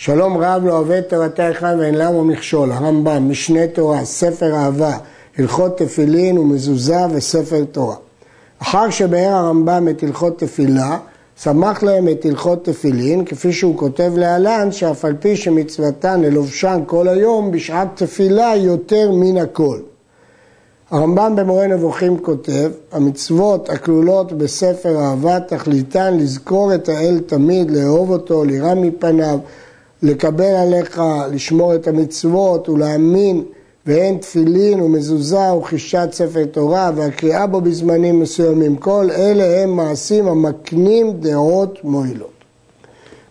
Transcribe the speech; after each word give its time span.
שלום 0.00 0.36
רב 0.36 0.64
לא 0.64 0.72
אוהב 0.72 1.00
תורתך 1.00 1.66
ואין 1.78 1.94
למה 1.94 2.22
מכשול, 2.22 2.72
הרמב"ם, 2.72 3.30
משנה 3.30 3.66
תורה, 3.66 4.04
ספר 4.04 4.54
אהבה, 4.54 4.98
הלכות 5.38 5.78
תפילין 5.78 6.38
ומזוזה 6.38 7.06
וספר 7.12 7.64
תורה. 7.72 7.96
אחר 8.62 8.90
שבאר 8.90 9.32
הרמב"ם 9.32 9.88
את 9.90 10.02
הלכות 10.02 10.38
תפילה, 10.38 10.98
סמך 11.38 11.82
להם 11.82 12.08
את 12.08 12.24
הלכות 12.24 12.64
תפילין, 12.64 13.24
כפי 13.24 13.52
שהוא 13.52 13.78
כותב 13.78 14.12
להלן, 14.16 14.72
שאף 14.72 15.04
על 15.04 15.14
פי 15.20 15.36
שמצוותן 15.36 16.20
ללובשן 16.20 16.80
כל 16.86 17.08
היום, 17.08 17.50
בשעת 17.50 17.88
תפילה 17.94 18.52
יותר 18.56 19.10
מן 19.12 19.36
הכל. 19.36 19.78
הרמב"ם 20.90 21.36
במורה 21.36 21.66
נבוכים 21.66 22.18
כותב, 22.18 22.70
המצוות 22.92 23.70
הכלולות 23.70 24.32
בספר 24.32 25.00
אהבה 25.00 25.40
תכליתן 25.40 26.16
לזכור 26.16 26.74
את 26.74 26.88
האל 26.88 27.20
תמיד, 27.26 27.70
לאהוב 27.70 28.10
אותו, 28.10 28.44
לירא 28.44 28.74
מפניו, 28.74 29.38
לקבל 30.02 30.44
עליך, 30.44 31.02
לשמור 31.32 31.74
את 31.74 31.88
המצוות 31.88 32.68
ולהאמין 32.68 33.44
ואין 33.86 34.18
תפילין 34.18 34.80
ומזוזה 34.80 35.54
וחישת 35.54 36.08
ספר 36.12 36.44
תורה 36.44 36.90
והקריאה 36.94 37.46
בו 37.46 37.60
בזמנים 37.60 38.20
מסוימים. 38.20 38.76
כל 38.76 39.08
אלה 39.10 39.62
הם 39.62 39.76
מעשים 39.76 40.28
המקנים 40.28 41.12
דעות 41.20 41.84
מועילות. 41.84 42.30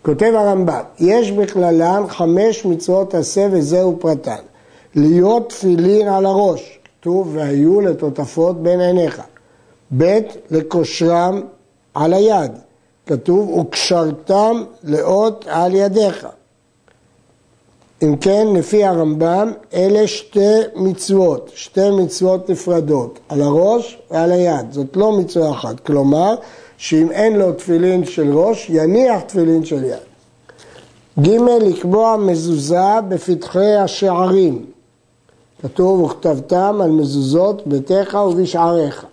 כותב 0.02 0.32
הרמב"ם, 0.34 0.80
יש 1.00 1.32
בכללן 1.32 2.02
חמש 2.08 2.64
מצוות 2.64 3.14
עשה 3.14 3.48
וזהו 3.50 3.96
פרטן. 4.00 4.42
להיות 4.94 5.48
תפילין 5.48 6.08
על 6.08 6.26
הראש, 6.26 6.78
כתוב 7.00 7.30
והיו 7.34 7.80
לטוטפות 7.80 8.62
בין 8.62 8.80
עיניך. 8.80 9.22
ב' 9.98 10.18
לקושרם 10.50 11.40
על 11.94 12.14
היד, 12.14 12.52
כתוב 13.06 13.50
וקשרתם 13.50 14.62
לאות 14.84 15.44
על 15.48 15.74
ידיך. 15.74 16.26
אם 18.02 18.16
כן, 18.16 18.46
לפי 18.54 18.84
הרמב"ם, 18.84 19.52
אלה 19.74 20.06
שתי 20.06 20.58
מצוות, 20.76 21.50
שתי 21.54 21.90
מצוות 21.90 22.50
נפרדות, 22.50 23.18
על 23.28 23.42
הראש 23.42 23.98
ועל 24.10 24.32
היד. 24.32 24.72
זאת 24.72 24.96
לא 24.96 25.12
מצווה 25.12 25.50
אחת. 25.50 25.80
כלומר, 25.80 26.34
שאם 26.76 27.10
אין 27.10 27.36
לו 27.36 27.52
תפילין 27.52 28.04
של 28.04 28.32
ראש, 28.38 28.70
יניח 28.70 29.20
תפילין 29.20 29.64
של 29.64 29.84
יד. 29.84 29.98
ג' 31.20 31.40
לקבוע 31.60 32.16
מזוזה 32.16 33.00
בפתחי 33.08 33.74
השערים. 33.74 34.66
כתוב, 35.62 36.00
וכתבתם 36.00 36.80
על 36.82 36.90
מזוזות 36.90 37.66
ביתך 37.66 38.18
ובשעריך. 38.28 39.06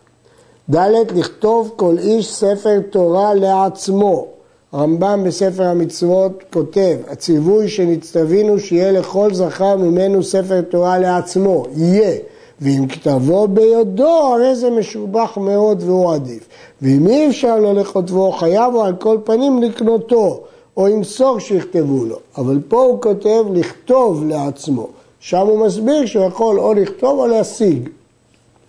ד' 0.70 1.12
לכתוב 1.16 1.74
כל 1.76 1.96
איש 1.98 2.34
ספר 2.34 2.80
תורה 2.90 3.34
לעצמו. 3.34 4.35
הרמב"ם 4.76 5.24
בספר 5.26 5.64
המצוות 5.64 6.44
כותב, 6.54 6.98
הציווי 7.08 7.70
שנצטווינו 7.70 8.60
שיהיה 8.60 8.92
לכל 8.92 9.34
זכר 9.34 9.78
ממנו 9.78 10.24
ספר 10.24 10.62
תורה 10.62 11.00
לעצמו, 11.00 11.66
יהיה. 11.76 12.16
ואם 12.62 12.88
כתבו 12.88 13.48
ביודו, 13.48 14.08
הרי 14.08 14.56
זה 14.56 14.70
משובח 14.70 15.38
מאוד 15.38 15.84
והוא 15.84 16.14
עדיף. 16.14 16.48
ואם 16.82 17.08
אי 17.08 17.28
אפשר 17.28 17.60
לו 17.60 17.74
לכותבו, 17.74 18.32
חייב 18.32 18.74
הוא 18.74 18.84
על 18.84 18.96
כל 18.96 19.18
פנים 19.24 19.64
לקנותו, 19.64 20.44
או 20.78 20.88
ימסור 20.88 21.40
שיכתבו 21.40 22.06
לו. 22.06 22.20
אבל 22.38 22.60
פה 22.68 22.82
הוא 22.82 23.02
כותב 23.02 23.44
לכתוב 23.54 24.24
לעצמו. 24.28 24.88
שם 25.20 25.48
הוא 25.48 25.66
מסביר 25.66 26.06
שהוא 26.06 26.26
יכול 26.26 26.60
או 26.60 26.74
לכתוב 26.74 27.20
או 27.20 27.28
להשיג. 27.28 27.90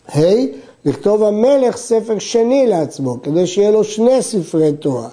ה', 0.09 0.19
hey, 0.19 0.47
לכתוב 0.85 1.23
המלך 1.23 1.77
ספר 1.77 2.19
שני 2.19 2.67
לעצמו, 2.67 3.17
כדי 3.23 3.47
שיהיה 3.47 3.71
לו 3.71 3.85
שני 3.85 4.23
ספרי 4.23 4.73
תורה. 4.73 5.09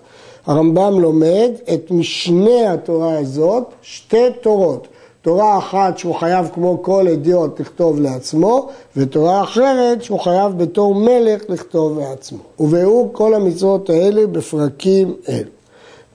הרמב"ם 0.46 1.00
לומד 1.00 1.52
את 1.74 1.92
משנה 1.92 2.74
התורה 2.74 3.18
הזאת, 3.18 3.64
שתי 3.82 4.28
תורות. 4.42 4.88
תורה 5.22 5.58
אחת 5.58 5.98
שהוא 5.98 6.16
חייב 6.16 6.50
כמו 6.54 6.84
כל 6.84 7.08
אדיוט 7.08 7.60
לכתוב 7.60 8.00
לעצמו, 8.00 8.70
ותורה 8.98 9.44
אחרת 9.44 10.04
שהוא 10.04 10.20
חייב 10.20 10.58
בתור 10.58 10.96
מלך 10.96 11.42
לכתוב 11.50 12.00
לעצמו. 12.00 12.40
ובאו 12.60 13.10
כל 13.12 13.34
המצוות 13.34 13.90
האלה 13.90 14.28
בפרקים 14.28 15.16
אלו. 15.30 15.50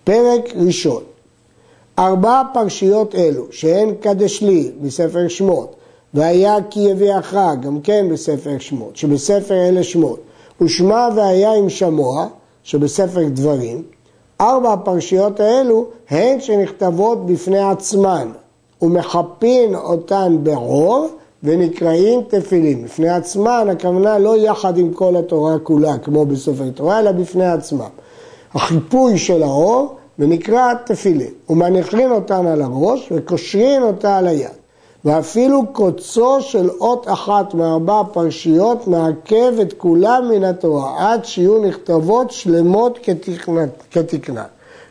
פרק 0.04 0.52
ראשון, 0.66 1.02
ארבע 1.98 2.42
פרשיות 2.54 3.14
אלו, 3.14 3.44
שהן 3.50 3.94
קדשלי 4.00 4.70
בספר 4.82 5.28
שמות, 5.28 5.76
והיה 6.14 6.56
כי 6.70 6.80
יביאך 6.80 7.36
גם 7.62 7.80
כן 7.80 8.06
בספר 8.12 8.58
שמות, 8.58 8.96
שבספר 8.96 9.68
אלה 9.68 9.82
שמות, 9.82 10.20
ושמע 10.60 11.08
והיה 11.16 11.54
עם 11.54 11.68
שמוע, 11.68 12.26
שבספר 12.64 13.28
דברים, 13.28 13.82
ארבע 14.40 14.72
הפרשיות 14.72 15.40
האלו 15.40 15.86
הן 16.10 16.40
שנכתבות 16.40 17.26
בפני 17.26 17.58
עצמן 17.58 18.28
ומחפין 18.82 19.74
אותן 19.74 20.36
בעור 20.42 21.08
ונקראים 21.42 22.20
תפילין. 22.28 22.84
בפני 22.84 23.08
עצמן 23.08 23.68
הכוונה 23.70 24.18
לא 24.18 24.36
יחד 24.36 24.78
עם 24.78 24.92
כל 24.92 25.16
התורה 25.16 25.58
כולה 25.58 25.98
כמו 25.98 26.26
בסופר 26.26 26.70
תורה 26.74 26.98
אלא 26.98 27.12
בפני 27.12 27.46
עצמם. 27.46 27.88
החיפוי 28.54 29.18
של 29.18 29.42
האור 29.42 29.96
ונקרא 30.18 30.74
תפילין 30.86 31.30
ומניחים 31.48 32.12
אותן 32.12 32.46
על 32.46 32.62
הראש 32.62 33.12
וקושרים 33.12 33.82
אותה 33.82 34.16
על 34.16 34.26
היד. 34.26 34.50
ואפילו 35.08 35.66
קוצו 35.72 36.40
של 36.40 36.70
אות 36.80 37.08
אחת 37.08 37.54
מארבע 37.54 38.02
פרשיות 38.12 38.86
מעכב 38.86 39.52
את 39.62 39.72
כולם 39.72 40.28
מן 40.30 40.44
התורה, 40.44 41.12
עד 41.12 41.24
שיהיו 41.24 41.62
נכתבות 41.62 42.30
שלמות 42.30 42.98
כתקנן. 43.90 44.42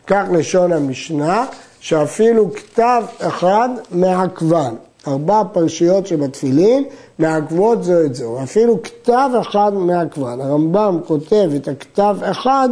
כך 0.06 0.24
לשון 0.32 0.72
המשנה, 0.72 1.46
שאפילו 1.80 2.54
כתב 2.54 3.02
אחד 3.18 3.68
מעכבן. 3.90 4.74
ארבע 5.08 5.42
פרשיות 5.52 6.06
שבתפילין 6.06 6.84
מעכבות 7.18 7.84
זו 7.84 8.04
את 8.04 8.14
זו, 8.14 8.42
אפילו 8.42 8.82
כתב 8.82 9.30
אחד 9.40 9.74
מעכבן. 9.74 10.40
הרמב"ם 10.40 10.98
כותב 11.06 11.50
את 11.56 11.68
הכתב 11.68 12.16
אחד, 12.22 12.68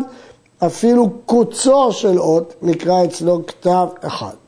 אפילו 0.67 1.11
קוצו 1.27 1.93
של 1.93 2.19
אות 2.19 2.55
נקרא 2.63 3.05
אצלו 3.05 3.47
כתב 3.47 3.87
אחד. 4.01 4.46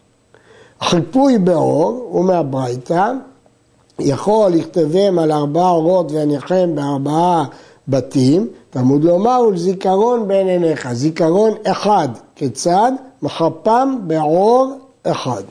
חיפוי 0.81 1.39
באור 1.39 2.09
הוא 2.11 2.25
מהברייתא, 2.25 3.13
יכול 3.99 4.51
לכתבם 4.51 5.19
על 5.19 5.33
ארבעה 5.33 5.71
אורות 5.71 6.13
והניחם 6.13 6.75
בארבעה 6.75 7.45
בתים, 7.89 8.49
תלמוד 8.71 9.05
לומר 9.05 9.41
ולזיכרון 9.49 10.29
בין 10.29 10.49
עיניך, 10.49 10.93
זיכרון 10.93 11.53
אחד, 11.67 12.09
כיצד? 12.37 12.93
מחפם 13.23 13.99
בעור 14.07 14.73
אחד. 15.03 15.43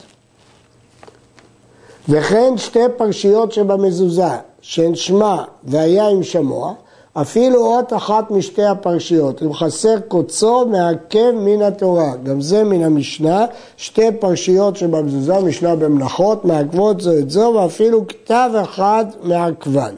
וכן 2.08 2.52
שתי 2.56 2.84
פרשיות 2.96 3.52
שבמזוזה, 3.52 4.36
שהן 4.60 4.94
שמע 4.94 5.36
והיה 5.64 6.08
עם 6.08 6.22
שמוע, 6.22 6.72
אפילו 7.14 7.66
אות 7.66 7.92
אחת 7.92 8.30
משתי 8.30 8.64
הפרשיות, 8.64 9.42
אם 9.42 9.54
חסר 9.54 10.00
קוצו 10.08 10.66
מעכב 10.66 11.32
מן 11.34 11.62
התורה, 11.62 12.16
גם 12.22 12.40
זה 12.40 12.64
מן 12.64 12.82
המשנה, 12.82 13.46
שתי 13.76 14.12
פרשיות 14.20 14.76
שבמזוזה, 14.76 15.38
משנה 15.40 15.76
במלאכות, 15.76 16.44
מעכבות 16.44 17.00
זו 17.00 17.18
את 17.18 17.30
זו, 17.30 17.52
ואפילו 17.56 18.06
כתב 18.06 18.50
אחד 18.62 19.04
מעכבן. 19.22 19.94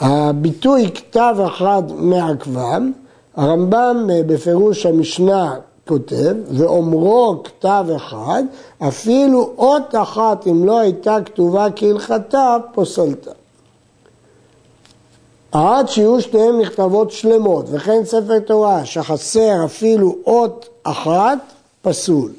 הביטוי 0.00 0.90
כתב 0.94 1.36
אחד 1.46 1.82
מעכבן, 1.96 2.92
הרמב"ם 3.36 4.06
בפירוש 4.26 4.86
המשנה 4.86 5.54
כותב, 5.88 6.34
ואומרו 6.50 7.36
כתב 7.44 7.86
אחד, 7.96 8.42
אפילו 8.88 9.50
אות 9.58 9.94
אחת 9.94 10.46
אם 10.46 10.64
לא 10.64 10.78
הייתה 10.78 11.18
כתובה 11.24 11.66
כהלכתה, 11.76 12.56
פוסלתה. 12.74 13.30
עד 15.52 15.88
שיהיו 15.88 16.20
שתיהן 16.20 16.60
נכתבות 16.60 17.10
שלמות, 17.10 17.66
וכן 17.70 18.04
ספר 18.04 18.38
תורה 18.38 18.84
שחסר 18.84 19.64
אפילו 19.64 20.16
אות 20.26 20.68
אחת, 20.82 21.38
פסול. 21.82 22.32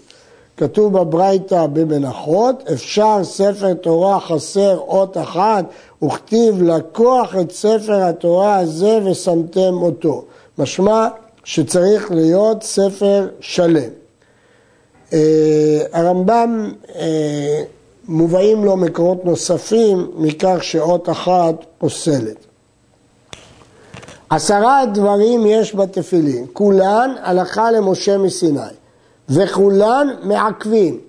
כתוב 0.58 1.00
בברייתא 1.00 1.68
במנחות, 1.74 2.64
אפשר 2.74 3.20
ספר 3.24 3.74
תורה 3.74 4.20
חסר 4.20 4.78
אות 4.78 5.18
אחת, 5.18 5.66
וכתיב 6.04 6.64
לקוח 6.64 7.36
את 7.42 7.52
ספר 7.52 8.04
התורה 8.04 8.58
הזה 8.58 9.00
ושמתם 9.06 9.74
אותו. 9.82 10.24
משמע 10.58 11.08
שצריך 11.44 12.12
להיות 12.12 12.64
ספר 12.64 13.28
שלם. 13.40 13.90
אה, 15.14 15.80
הרמב"ם 15.94 16.72
אה, 16.96 17.64
מובאים 18.08 18.66
לו 18.66 18.78
מקורות 18.78 19.26
נוספים 19.26 20.12
מכך 20.16 20.58
שאות 20.62 21.10
אחת 21.10 21.56
פוסלת. 21.78 22.49
עשרה 24.30 24.86
דברים 24.94 25.46
יש 25.46 25.76
בתפילין, 25.76 26.46
כולן 26.54 27.14
הלכה 27.22 27.72
למשה 27.72 28.18
מסיני, 28.18 28.60
וכולן 29.30 30.08
מעכבים, 30.24 31.00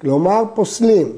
כלומר 0.00 0.42
פוסלים, 0.54 1.12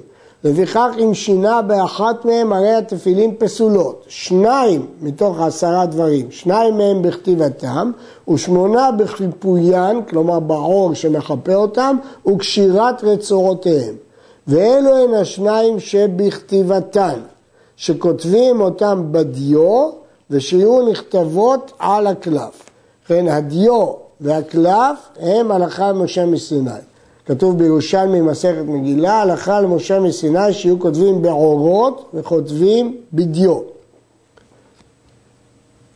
לפיכך 0.44 0.88
אם 1.04 1.14
שינה 1.14 1.62
באחת 1.62 2.24
מהם 2.24 2.52
הרי 2.52 2.74
התפילין 2.74 3.34
פסולות. 3.38 4.04
שניים 4.08 4.86
מתוך 5.00 5.40
עשרה 5.40 5.86
דברים, 5.86 6.30
שניים 6.30 6.78
מהם 6.78 7.02
בכתיבתם 7.02 7.90
ושמונה 8.30 8.90
בחיפוין, 8.92 10.02
כלומר 10.08 10.40
בעור 10.40 10.94
שמחפה 10.94 11.54
אותם, 11.54 11.96
וקשירת 12.26 13.04
רצורותיהם. 13.04 13.94
ואלו 14.46 14.96
הן 14.96 15.14
השניים 15.14 15.80
שבכתיבתן, 15.80 17.20
שכותבים 17.76 18.60
אותם 18.60 19.04
בדיו 19.10 19.90
ושיהיו 20.30 20.88
נכתבות 20.90 21.72
על 21.78 22.06
הקלף. 22.06 22.70
כן, 23.06 23.28
הדיו 23.28 23.92
והקלף 24.20 24.98
הם 25.20 25.52
הלכה 25.52 25.92
למשה 25.92 26.26
מסיני. 26.26 26.70
כתוב 27.26 27.58
בירושלמי 27.58 28.20
מסכת 28.20 28.64
מגילה, 28.66 29.20
הלכה 29.20 29.60
למשה 29.60 30.00
מסיני 30.00 30.52
שיהיו 30.52 30.80
כותבים 30.80 31.22
בעורות 31.22 32.10
וכותבים 32.14 32.96
בדיו. 33.12 33.60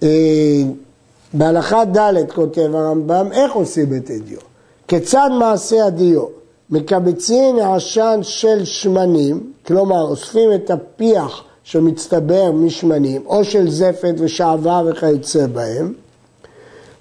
אה, 0.02 0.08
בהלכה 1.32 1.84
ד' 1.84 2.30
כותב 2.34 2.70
הרמב"ם, 2.74 3.32
איך 3.32 3.52
עושים 3.52 3.96
את 3.96 4.10
הדיו? 4.10 4.38
כיצד 4.88 5.30
מעשה 5.38 5.86
הדיו? 5.86 6.24
מקבצים 6.70 7.58
עשן 7.58 8.18
של 8.22 8.64
שמנים, 8.64 9.52
כלומר 9.66 10.02
אוספים 10.02 10.54
את 10.54 10.70
הפיח 10.70 11.44
שמצטבר 11.64 12.52
משמנים, 12.52 13.22
או 13.26 13.44
של 13.44 13.70
זפת 13.70 14.14
ושעווה 14.18 14.82
וכיוצא 14.86 15.46
בהם, 15.46 15.92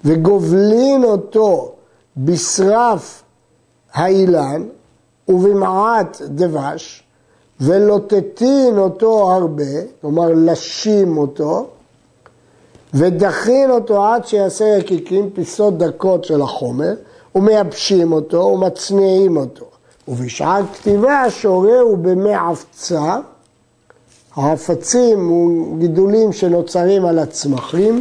וגובלין 0.04 1.04
אותו 1.04 1.72
בשרף 2.16 3.22
האילן 3.92 4.62
ובמעט 5.28 6.22
דבש, 6.24 7.02
ולוטטין 7.60 8.78
אותו 8.78 9.32
הרבה, 9.32 9.80
כלומר 10.00 10.28
לשים 10.36 11.18
אותו, 11.18 11.66
ודחין 12.94 13.70
אותו 13.70 14.04
עד 14.06 14.26
שיעשה 14.26 14.64
יקיקים, 14.64 15.30
פיסות 15.30 15.78
דקות 15.78 16.24
של 16.24 16.42
החומר, 16.42 16.94
ומייבשים 17.34 18.12
אותו 18.12 18.38
ומצניעים 18.38 19.36
אותו. 19.36 19.64
ובשעת 20.08 20.64
כתיבה 20.72 21.24
שורהו 21.30 21.96
במי 21.96 22.34
העפצים 24.36 25.28
הוא 25.28 25.78
גידולים 25.78 26.32
שנוצרים 26.32 27.04
על 27.04 27.18
הצמחים, 27.18 28.00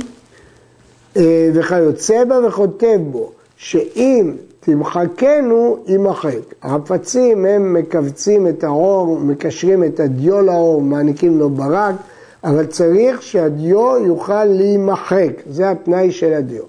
אה, 1.17 1.49
וכיוצא 1.53 2.23
בה 2.23 2.47
וכותב 2.47 2.99
בו, 3.11 3.31
שאם 3.57 4.31
תמחקנו, 4.59 5.77
יימחק. 5.87 6.39
החפצים 6.63 7.45
הם 7.45 7.73
מכווצים 7.73 8.47
את 8.47 8.63
האור, 8.63 9.19
מקשרים 9.19 9.83
את 9.83 9.99
הדיו 9.99 10.41
לאור, 10.41 10.81
מעניקים 10.81 11.39
לו 11.39 11.49
ברק, 11.49 11.95
אבל 12.43 12.65
צריך 12.65 13.21
שהדיו 13.21 13.97
יוכל 14.05 14.45
להימחק, 14.45 15.31
זה 15.49 15.69
התנאי 15.69 16.11
של 16.11 16.33
הדיו. 16.33 16.63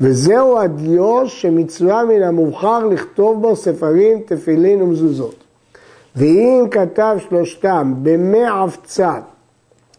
וזהו 0.00 0.58
הדיו 0.58 1.28
שמצווה 1.28 2.04
מן 2.04 2.22
המובחר 2.22 2.86
לכתוב 2.86 3.42
בו 3.42 3.56
ספרים, 3.56 4.20
תפילין 4.26 4.82
ומזוזות. 4.82 5.39
ואם 6.16 6.64
כתב 6.70 7.16
שלושתם 7.28 7.94
במי 8.02 8.44
עפצת, 8.46 9.22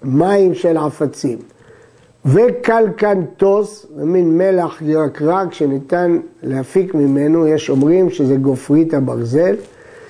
מים 0.04 0.54
של 0.54 0.78
עפצים, 0.78 1.38
וקלקנטוס, 2.26 3.86
זה 3.96 4.06
מין 4.06 4.38
מלח 4.38 4.82
ירקרק 4.82 5.54
שניתן 5.54 6.20
להפיק 6.44 6.94
ממנו, 6.94 7.48
יש 7.48 7.70
אומרים 7.70 8.10
שזה 8.10 8.36
גופרית 8.36 8.94
הברזל, 8.94 9.56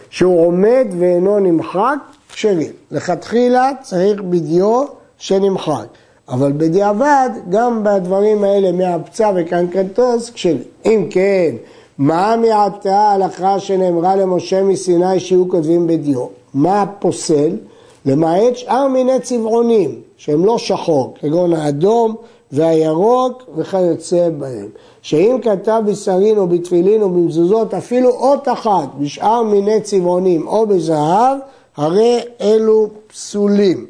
שהוא 0.09 0.45
עומד 0.45 0.87
ואינו 0.99 1.39
נמחק, 1.39 1.97
כשרים. 2.29 2.71
לכתחילה 2.91 3.71
צריך 3.81 4.21
בדיו 4.21 4.83
שנמחק, 5.17 5.85
אבל 6.29 6.51
בדיעבד 6.57 7.29
גם 7.49 7.83
בדברים 7.83 8.43
האלה 8.43 8.71
מהפצע 8.71 9.31
וקנקנטוס 9.35 10.29
כשרים. 10.29 10.63
אם 10.85 11.07
כן, 11.09 11.55
מה 12.01 12.35
מעתה 12.35 12.99
ההלכה 12.99 13.59
שנאמרה 13.59 14.15
למשה 14.15 14.63
מסיני 14.63 15.19
שיהיו 15.19 15.49
כותבים 15.49 15.87
בדיו? 15.87 16.25
מה 16.53 16.81
הפוסל? 16.81 17.57
למעט 18.05 18.55
שאר 18.55 18.87
מיני 18.87 19.19
צבעונים 19.19 20.01
שהם 20.17 20.45
לא 20.45 20.57
שחור, 20.57 21.13
כגון 21.19 21.53
האדום 21.53 22.15
והירוק 22.51 23.43
וכיוצא 23.55 24.29
בהם. 24.37 24.67
שאם 25.01 25.37
כתב 25.41 25.81
בשרין 25.85 26.37
או 26.37 26.47
בתפילין 26.47 27.01
או 27.01 27.09
במזוזות 27.09 27.73
אפילו 27.73 28.09
אות 28.09 28.47
אחת 28.47 28.89
בשאר 28.99 29.43
מיני 29.43 29.81
צבעונים 29.81 30.47
או 30.47 30.67
בזהב, 30.67 31.37
הרי 31.77 32.19
אלו 32.41 32.89
פסולים. 33.07 33.85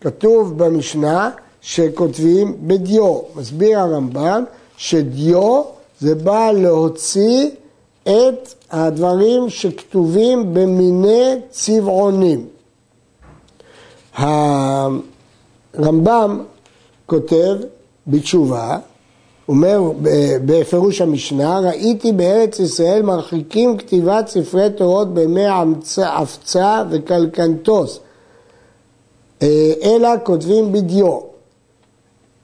כתוב 0.00 0.58
במשנה 0.58 1.30
שכותבים 1.60 2.56
בדיו. 2.60 3.18
מסביר 3.36 3.78
הרמב"ם 3.78 4.44
שדיו 4.76 5.62
זה 6.00 6.14
בא 6.14 6.50
להוציא 6.52 7.50
את 8.02 8.54
הדברים 8.70 9.50
שכתובים 9.50 10.54
במיני 10.54 11.34
צבעונים. 11.50 12.46
הרמב"ם 15.74 16.44
כותב 17.06 17.56
בתשובה, 18.06 18.78
אומר 19.48 19.92
בפירוש 20.44 21.00
המשנה, 21.00 21.60
ראיתי 21.60 22.12
בארץ 22.12 22.58
ישראל 22.58 23.02
מרחיקים 23.02 23.76
כתיבת 23.76 24.28
ספרי 24.28 24.70
תורות 24.76 25.14
בימי 25.14 25.46
עפצה 26.04 26.82
וקלקנטוס, 26.90 28.00
אה, 29.42 29.72
אלא 29.82 30.08
כותבים 30.24 30.72
בדיו. 30.72 31.29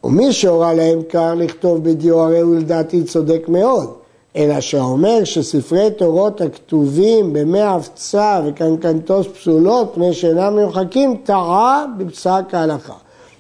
ומי 0.06 0.32
שהורה 0.32 0.74
להם 0.74 1.02
כך 1.08 1.32
לכתוב 1.36 1.84
בדיו 1.84 2.20
הרי 2.20 2.40
הוא 2.40 2.56
לדעתי 2.56 3.04
צודק 3.04 3.48
מאוד. 3.48 3.92
אלא 4.36 4.60
שאומר 4.60 5.24
שספרי 5.24 5.90
תורות 5.90 6.40
הכתובים 6.40 7.32
במי 7.32 7.62
הפצה 7.62 8.40
וקנקנטוס 8.46 9.26
פסולות, 9.26 9.98
מי 9.98 10.14
שאינם 10.14 10.58
נמחקים, 10.58 11.16
טעה 11.24 11.84
בפסק 11.98 12.42
ההלכה. 12.52 12.92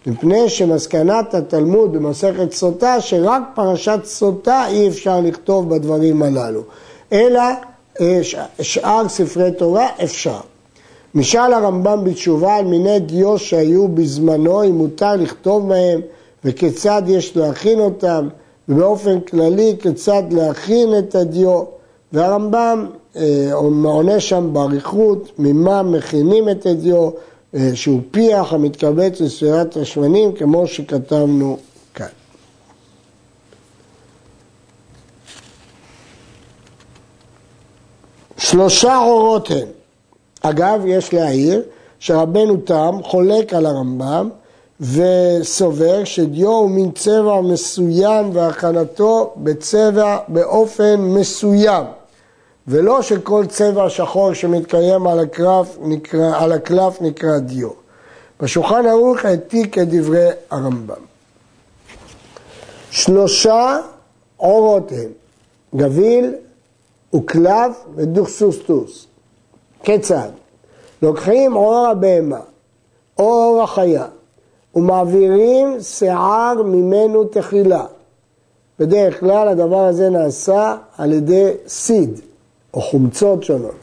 מפני 0.06 0.48
שמסקנת 0.48 1.34
התלמוד 1.34 1.92
במסכת 1.92 2.52
סוטה, 2.52 3.00
שרק 3.00 3.42
פרשת 3.54 4.00
סוטה 4.04 4.66
אי 4.68 4.88
אפשר 4.88 5.20
לכתוב 5.20 5.74
בדברים 5.74 6.22
הללו, 6.22 6.60
אלא 7.12 7.42
אה, 8.00 8.20
שאר 8.60 9.08
ספרי 9.08 9.52
תורה 9.52 9.86
אפשר. 10.04 10.40
משאל 11.14 11.52
הרמב"ם 11.52 12.04
בתשובה 12.04 12.56
על 12.56 12.64
מיני 12.64 12.98
דיו 12.98 13.38
שהיו 13.38 13.88
בזמנו, 13.88 14.64
אם 14.64 14.74
מותר 14.74 15.16
לכתוב 15.16 15.68
בהם 15.68 16.00
וכיצד 16.44 17.02
יש 17.06 17.36
להכין 17.36 17.80
אותם. 17.80 18.28
ובאופן 18.68 19.20
כללי 19.20 19.76
כיצד 19.80 20.22
להכין 20.30 20.98
את 20.98 21.14
הדיו, 21.14 21.64
והרמב"ם 22.12 22.86
אה, 23.16 23.50
עונה 23.84 24.20
שם 24.20 24.50
באריכות 24.52 25.32
ממה 25.38 25.82
מכינים 25.82 26.48
את 26.48 26.66
הדיו, 26.66 27.10
אה, 27.54 27.70
שהוא 27.74 28.00
פיח 28.10 28.52
המתקבץ 28.52 29.20
לספירת 29.20 29.76
השמנים, 29.76 30.32
כמו 30.32 30.66
שכתבנו 30.66 31.58
כאן. 31.94 32.06
שלושה 38.38 38.98
אורות 38.98 39.50
הם. 39.50 39.68
אגב, 40.42 40.82
יש 40.86 41.14
להעיר 41.14 41.62
שרבנו 41.98 42.56
תם 42.56 42.98
חולק 43.02 43.54
על 43.54 43.66
הרמב"ם 43.66 44.28
וסובר 44.80 46.04
שדיו 46.04 46.48
הוא 46.48 46.70
מין 46.70 46.90
צבע 46.90 47.40
מסוים 47.40 48.30
והכנתו 48.32 49.34
בצבע 49.36 50.18
באופן 50.28 51.00
מסוים 51.00 51.84
ולא 52.68 53.02
שכל 53.02 53.46
צבע 53.48 53.90
שחור 53.90 54.32
שמתקיים 54.32 55.06
על 55.06 55.20
הקלף 55.20 55.78
נקרא, 55.80 56.42
על 56.42 56.52
הקלף 56.52 57.00
נקרא 57.00 57.38
דיו. 57.38 57.70
בשולחן 58.40 58.86
ערוך 58.86 59.24
העתיק 59.24 59.78
את 59.78 59.88
דברי 59.88 60.28
הרמב"ם. 60.50 60.94
שלושה 62.90 63.78
עורות 64.36 64.92
הם, 64.92 65.10
גביל 65.76 66.34
וקלף 67.14 67.84
ודוכסוסטוס. 67.94 69.06
כיצד? 69.82 70.28
לוקחים 71.02 71.52
עור 71.52 71.86
הבהמה 71.86 72.40
עור 73.14 73.62
החיה 73.62 74.06
ומעבירים 74.76 75.80
שיער 75.80 76.62
ממנו 76.64 77.24
תחילה. 77.24 77.84
בדרך 78.78 79.20
כלל 79.20 79.48
הדבר 79.48 79.84
הזה 79.84 80.10
נעשה 80.10 80.76
על 80.98 81.12
ידי 81.12 81.50
סיד 81.66 82.20
או 82.74 82.80
חומצות 82.80 83.44
שונות. 83.44 83.74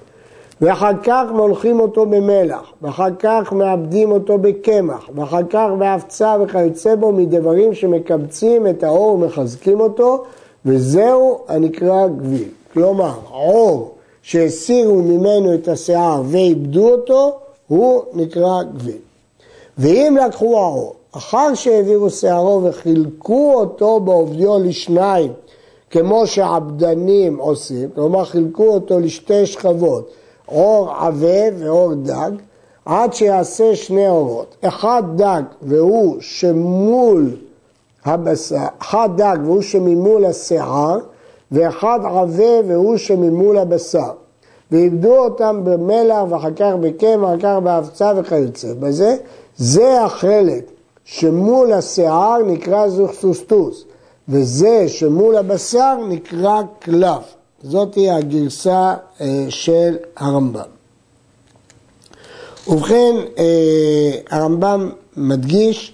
ואחר 0.62 0.92
כך 1.04 1.24
מולכים 1.34 1.80
אותו 1.80 2.06
במלח, 2.06 2.74
ואחר 2.82 3.16
כך 3.20 3.54
מאבדים 3.54 4.12
אותו 4.12 4.38
בקמח, 4.38 5.10
ואחר 5.16 5.42
כך 5.50 5.68
בהפצה 5.80 6.36
וכיוצא 6.42 6.96
בו 6.96 7.12
מדברים 7.12 7.74
שמקבצים 7.74 8.68
את 8.68 8.84
האור 8.84 9.14
ומחזקים 9.14 9.80
אותו, 9.80 10.24
וזהו 10.66 11.40
הנקרא 11.48 12.08
גביל. 12.08 12.50
כלומר, 12.74 13.14
עור 13.32 13.92
שהסירו 14.22 14.96
ממנו 14.96 15.54
את 15.54 15.68
השיער 15.68 16.22
ואיבדו 16.26 16.90
אותו, 16.90 17.38
הוא 17.68 18.02
נקרא 18.14 18.64
גביל. 18.64 19.13
ואם 19.78 20.18
לקחו 20.26 20.58
העור, 20.58 20.96
אחר 21.12 21.54
שהעבירו 21.54 22.10
שערו 22.10 22.64
וחילקו 22.64 23.54
אותו 23.54 24.00
בעובדיו 24.00 24.60
לשניים, 24.60 25.34
כמו 25.92 26.28
שעבדנים 26.28 27.38
עושים, 27.38 27.90
כלומר 27.96 28.26
חילקו 28.26 28.68
אותו 28.68 29.00
לשתי 29.00 29.46
שכבות, 29.46 30.10
עור 30.46 30.92
עבה 30.92 31.58
ועור 31.58 31.94
דג, 31.94 32.32
עד 32.86 33.14
שיעשה 33.14 33.76
שני 33.76 34.10
אורות, 34.10 34.56
אחד 34.62 35.04
דג 35.16 35.42
והוא 35.62 36.18
שמול 36.20 37.36
הבשר, 38.06 38.66
אחד 38.82 39.10
דג 39.18 39.38
והוא 39.46 39.62
שממול 39.62 40.26
השיער, 40.26 40.98
ואחד 41.52 42.00
עבה 42.04 42.68
והוא 42.68 42.98
שממול 42.98 43.58
הבשר. 43.58 44.12
ואיבדו 44.72 45.18
אותם 45.18 45.62
במלח 45.64 46.24
ואחר 46.30 46.54
כך 46.56 46.74
בקמח, 46.82 47.30
אחר 47.30 47.38
כך 47.42 47.60
באבצה 47.64 48.12
וכיוצא 48.18 48.74
בזה. 48.80 49.16
זה 49.58 50.04
החלק 50.04 50.66
שמול 51.06 51.74
השיער 51.74 52.38
נקרא 52.48 52.88
זוכסוסטוס, 52.88 53.84
וזה 54.30 54.86
שמול 54.88 55.36
הבשר 55.36 55.96
נקרא 56.10 56.62
קלף. 56.80 57.24
זאת 57.64 57.96
היא 57.96 58.12
הגרסה 58.12 58.94
אה, 59.22 59.46
של 59.50 59.98
הרמב"ם. 60.18 60.62
ובכן, 62.68 63.16
אה, 63.38 64.12
הרמב"ם 64.30 64.90
מדגיש 65.18 65.94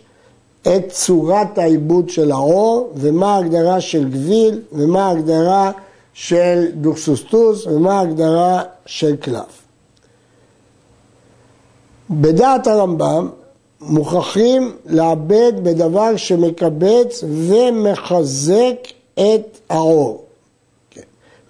את 0.61 0.89
צורת 0.89 1.57
העיבוד 1.57 2.09
של 2.09 2.31
העור 2.31 2.91
ומה 2.95 3.35
ההגדרה 3.35 3.81
של 3.81 4.09
גביל 4.09 4.61
ומה 4.71 5.07
ההגדרה 5.07 5.71
של 6.13 6.65
דוקסוסטוס 6.73 7.65
ומה 7.67 7.99
ההגדרה 7.99 8.63
של 8.85 9.15
קלף. 9.15 9.61
בדעת 12.09 12.67
הרמב"ם 12.67 13.29
מוכרחים 13.81 14.75
לאבד 14.85 15.53
בדבר 15.63 16.17
שמקבץ 16.17 17.23
ומחזק 17.23 18.75
את 19.13 19.59
העור. 19.69 20.23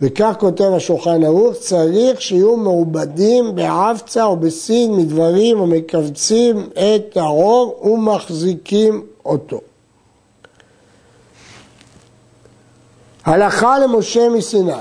וכך 0.01 0.35
כותב 0.39 0.71
השולחן 0.75 1.23
ערוך, 1.23 1.53
צריך 1.55 2.21
שיהיו 2.21 2.57
מעובדים 2.57 3.55
בעפצה 3.55 4.23
או 4.23 4.37
בסין 4.37 4.95
מדברים 4.95 5.61
המכווצים 5.61 6.69
את 6.73 7.17
העור 7.17 7.79
ומחזיקים 7.83 9.05
אותו. 9.25 9.61
הלכה 13.25 13.79
למשה 13.79 14.29
מסיני, 14.29 14.71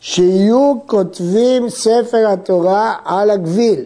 שיהיו 0.00 0.74
כותבים 0.86 1.68
ספר 1.68 2.28
התורה 2.32 2.94
על 3.04 3.30
הגביל 3.30 3.84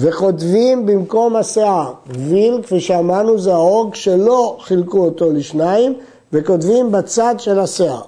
וכותבים 0.00 0.86
במקום 0.86 1.36
השיער. 1.36 1.92
גביל, 2.08 2.60
כפי 2.62 2.80
שאמרנו, 2.80 3.38
זה 3.38 3.52
העור 3.52 3.92
כשלא 3.92 4.56
חילקו 4.60 4.98
אותו 4.98 5.32
לשניים 5.32 5.94
וכותבים 6.32 6.92
בצד 6.92 7.34
של 7.38 7.58
השיער. 7.58 8.02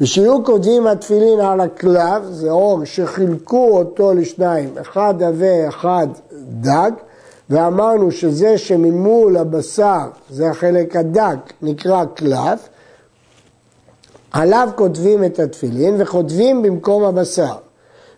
ושיהיו 0.00 0.44
כותבים 0.44 0.86
התפילין 0.86 1.40
על 1.40 1.60
הקלף, 1.60 2.22
זה 2.30 2.50
אור 2.50 2.84
שחילקו 2.84 3.78
אותו 3.78 4.14
לשניים, 4.14 4.78
אחד 4.80 5.22
עבה, 5.22 5.68
אחד 5.68 6.06
דג, 6.60 6.90
ואמרנו 7.50 8.10
שזה 8.10 8.58
שממול 8.58 9.36
הבשר, 9.36 10.06
זה 10.30 10.50
החלק 10.50 10.96
הדק, 10.96 11.52
נקרא 11.62 12.04
קלף, 12.04 12.68
עליו 14.32 14.68
כותבים 14.76 15.24
את 15.24 15.38
התפילין 15.38 15.96
וכותבים 15.98 16.62
במקום 16.62 17.04
הבשר. 17.04 17.54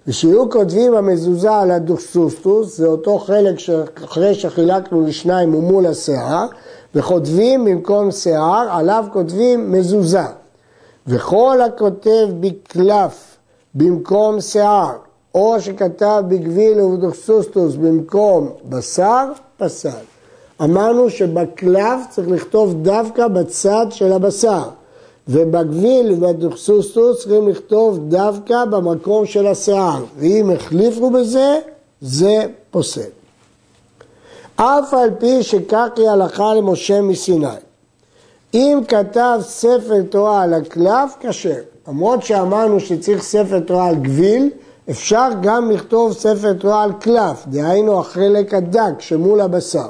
ושיהיו 0.09 0.51
כותבים 0.51 0.95
המזוזה 0.95 1.53
על 1.53 1.71
הדוכסוסטוס, 1.71 2.77
זה 2.77 2.87
אותו 2.87 3.19
חלק 3.19 3.59
שאחרי 3.59 4.35
שחילקנו 4.35 5.07
לשניים 5.07 5.53
הוא 5.53 5.63
מול 5.63 5.87
השיער, 5.87 6.47
וכותבים 6.95 7.65
במקום 7.65 8.11
שיער, 8.11 8.69
עליו 8.71 9.05
כותבים 9.13 9.73
מזוזה. 9.73 10.27
וכל 11.07 11.59
הכותב 11.67 12.29
בקלף 12.41 13.37
במקום 13.75 14.41
שיער, 14.41 14.93
או 15.35 15.61
שכתב 15.61 16.23
בגביל 16.29 16.81
ובדוכסוסטוס 16.81 17.75
במקום 17.75 18.51
בשר, 18.69 19.25
פסל. 19.57 19.89
אמרנו 20.63 21.11
שבקלף 21.11 22.01
צריך 22.11 22.29
לכתוב 22.29 22.75
דווקא 22.83 23.29
בצד 23.29 23.87
של 23.91 24.13
הבשר, 24.13 24.63
ובגביל 25.28 26.12
ובדוכסוסטוס 26.12 27.18
צריכים 27.18 27.49
לכתוב 27.49 27.99
דווקא 28.09 28.64
במקום 28.64 29.26
של 29.26 29.47
השיער, 29.47 30.04
ואם 30.18 30.50
החליפו 30.50 31.11
בזה, 31.11 31.59
זה 32.00 32.47
פוסל. 32.71 33.00
אף 34.56 34.95
על 34.95 35.11
פי 35.18 35.42
שכך 35.42 35.88
היא 35.97 36.09
הלכה 36.09 36.54
למשה 36.54 37.00
מסיני. 37.00 37.47
אם 38.54 38.80
כתב 38.88 39.38
ספר 39.42 40.02
תורה 40.11 40.42
על 40.42 40.54
הקלף, 40.54 41.16
כשר. 41.21 41.61
למרות 41.88 42.23
שאמרנו 42.23 42.80
שצריך 42.80 43.23
ספר 43.23 43.61
תורה 43.61 43.88
על 43.88 43.95
גביל, 43.95 44.50
אפשר 44.90 45.28
גם 45.42 45.71
לכתוב 45.71 46.12
ספר 46.12 46.52
תורה 46.52 46.83
על 46.83 46.92
קלף, 47.00 47.45
דהיינו 47.47 48.00
החלק 48.00 48.54
הדק 48.54 49.00
שמול 49.00 49.40
הבשר. 49.40 49.88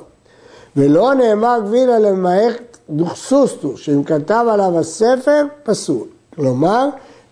ולא 0.76 1.14
נאמר 1.14 1.58
גביל 1.66 1.90
אלא 1.90 2.10
למערכת 2.10 2.65
דוכסוסטו, 2.90 3.76
שאם 3.76 4.04
כתב 4.04 4.44
עליו 4.50 4.78
הספר, 4.78 5.42
פסול. 5.62 6.06
כלומר, 6.34 6.88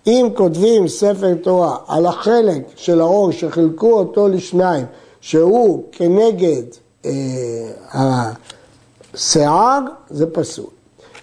אם 0.06 0.28
כותבים 0.34 0.88
ספר 0.88 1.34
תורה 1.42 1.76
על 1.86 2.06
החלק 2.06 2.62
של 2.76 3.00
האור 3.00 3.32
שחילקו 3.32 3.92
אותו 3.92 4.28
לשניים, 4.28 4.86
שהוא 5.20 5.84
כנגד 5.92 6.62
אה, 7.04 7.10
השיער, 9.14 9.78
זה 10.10 10.26
פסול. 10.26 10.70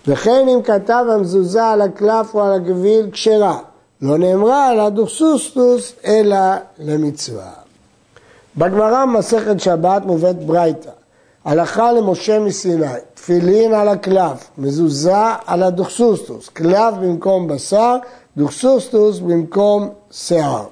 וכן 0.07 0.47
אם 0.47 0.61
כתב 0.63 1.05
המזוזה 1.09 1.65
על 1.65 1.81
הקלף 1.81 2.35
או 2.35 2.43
על 2.43 2.53
הגביל 2.53 3.09
כשרה, 3.11 3.59
לא 4.01 4.17
נאמרה 4.17 4.67
על 4.67 4.79
הדוכסוסטוס 4.79 5.93
אלא 6.05 6.37
למצווה. 6.79 7.51
בגמרא 8.57 9.05
מסכת 9.05 9.59
שבת 9.59 10.05
מובאת 10.05 10.45
ברייתא, 10.45 10.89
הלכה 11.45 11.91
למשה 11.91 12.39
מסיני, 12.39 12.85
תפילין 13.13 13.73
על 13.73 13.87
הקלף, 13.87 14.49
מזוזה 14.57 15.15
על 15.45 15.63
הדוכסוסטוס, 15.63 16.49
קלף 16.49 16.93
במקום 17.01 17.47
בשר, 17.47 17.95
דוכסוסטוס 18.37 19.19
במקום 19.19 19.89
שיער. 20.11 20.65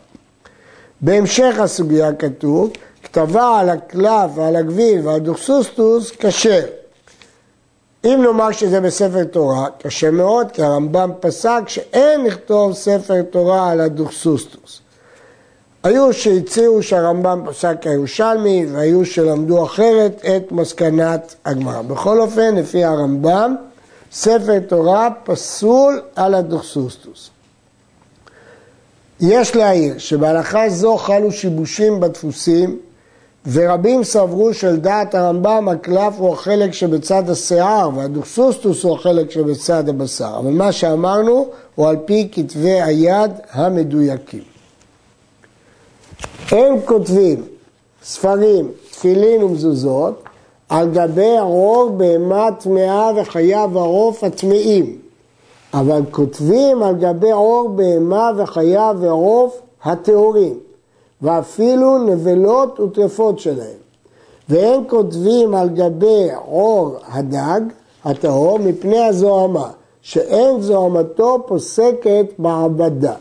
בהמשך 1.02 1.56
הסוגיה 1.60 2.14
כתוב, 2.14 2.70
כתבה 3.04 3.60
על 3.60 3.70
הקלף 3.70 4.32
ועל 4.36 4.56
הגביל 4.56 5.08
ועל 5.08 5.20
דוכסוסטוס 5.20 6.12
כשר. 6.20 6.64
אם 8.06 8.20
נאמר 8.24 8.52
שזה 8.52 8.82
בספר 8.82 9.24
תורה, 9.24 9.68
קשה 9.82 10.12
מאוד, 10.12 10.52
כי 10.52 10.64
הרמב"ם 10.64 11.12
פסק 11.20 11.62
שאין 11.68 12.26
לכתוב 12.26 12.74
ספר 12.74 13.22
תורה 13.22 13.72
על 13.72 13.82
הדוכסוסטוס. 13.82 14.82
היו 15.84 16.14
שהציעו 16.14 16.84
שהרמב"ם 16.84 17.44
פסק 17.50 17.76
כירושלמי, 17.82 18.66
והיו 18.72 19.06
שלמדו 19.06 19.66
אחרת 19.66 20.26
את 20.26 20.52
מסקנת 20.52 21.36
הגמרא. 21.46 21.82
בכל 21.82 22.22
אופן, 22.22 22.56
לפי 22.56 22.84
הרמב"ם, 22.84 23.56
ספר 24.12 24.60
תורה 24.68 25.10
פסול 25.24 26.02
על 26.16 26.34
הדוכסוסטוס. 26.34 27.30
יש 29.20 29.56
להעיר 29.56 29.98
שבהלכה 29.98 30.70
זו 30.70 30.98
חלו 30.98 31.32
שיבושים 31.32 32.00
בדפוסים 32.00 32.80
ורבים 33.52 34.04
סברו 34.04 34.54
שלדעת 34.54 35.16
הרמב"ם 35.16 35.70
הקלף 35.70 36.14
הוא 36.18 36.34
החלק 36.34 36.74
שבצד 36.74 37.30
השיער 37.30 37.90
והדוכסוסטוס 37.96 38.84
הוא 38.84 38.96
החלק 38.96 39.32
שבצד 39.32 39.90
הבשר. 39.90 40.38
אבל 40.40 40.52
מה 40.52 40.72
שאמרנו 40.72 41.48
הוא 41.76 41.88
על 41.88 41.98
פי 42.06 42.30
כתבי 42.32 42.82
היד 42.82 43.32
המדויקים. 43.52 44.59
הם 46.52 46.82
כותבים 46.86 47.44
ספרים, 48.04 48.72
תפילין 48.92 49.44
ומזוזות 49.44 50.24
על 50.70 50.90
גבי 50.90 51.38
ערור 51.38 51.90
בהמה 51.90 52.50
טמאה 52.60 53.12
וחיה 53.16 53.66
ועוף 53.74 54.24
הטמאים, 54.24 54.98
אבל 55.74 56.02
כותבים 56.12 56.84
על 56.84 56.96
גבי 56.96 57.32
עור 57.32 57.70
בהמה 57.70 58.32
וחיה 58.38 58.92
ועוף 59.00 59.62
הטהורים. 59.84 60.60
ואפילו 61.22 61.98
נבלות 61.98 62.80
וטרפות 62.80 63.40
שלהם. 63.40 63.80
והם 64.50 64.84
כותבים 64.88 65.56
על 65.56 65.70
גבי 65.70 66.28
עור 66.46 66.96
הדג 67.08 67.62
הטהור 68.06 68.60
מפני 68.60 69.00
הזוהמה, 69.00 69.70
שאין 70.02 70.62
זוהמתו 70.62 71.44
פוסקת 71.48 72.26
מעבדה. 72.40 73.14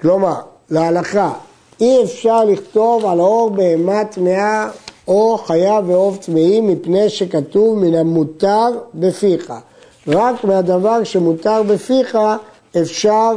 כלומר, 0.00 0.40
להלכה, 0.70 1.32
אי 1.80 2.04
אפשר 2.04 2.44
לכתוב 2.44 3.06
על 3.06 3.18
עור 3.20 3.50
בהמה 3.50 4.04
טמאה 4.04 4.68
או 5.08 5.38
חיה 5.38 5.80
ועוף 5.86 6.18
טמאים 6.18 6.68
מפני 6.68 7.08
שכתוב 7.08 7.78
מן 7.78 7.94
המותר 7.94 8.68
בפיך. 8.94 9.52
רק 10.08 10.44
מהדבר 10.44 11.04
שמותר 11.04 11.62
בפיך 11.62 12.18
אפשר 12.82 13.32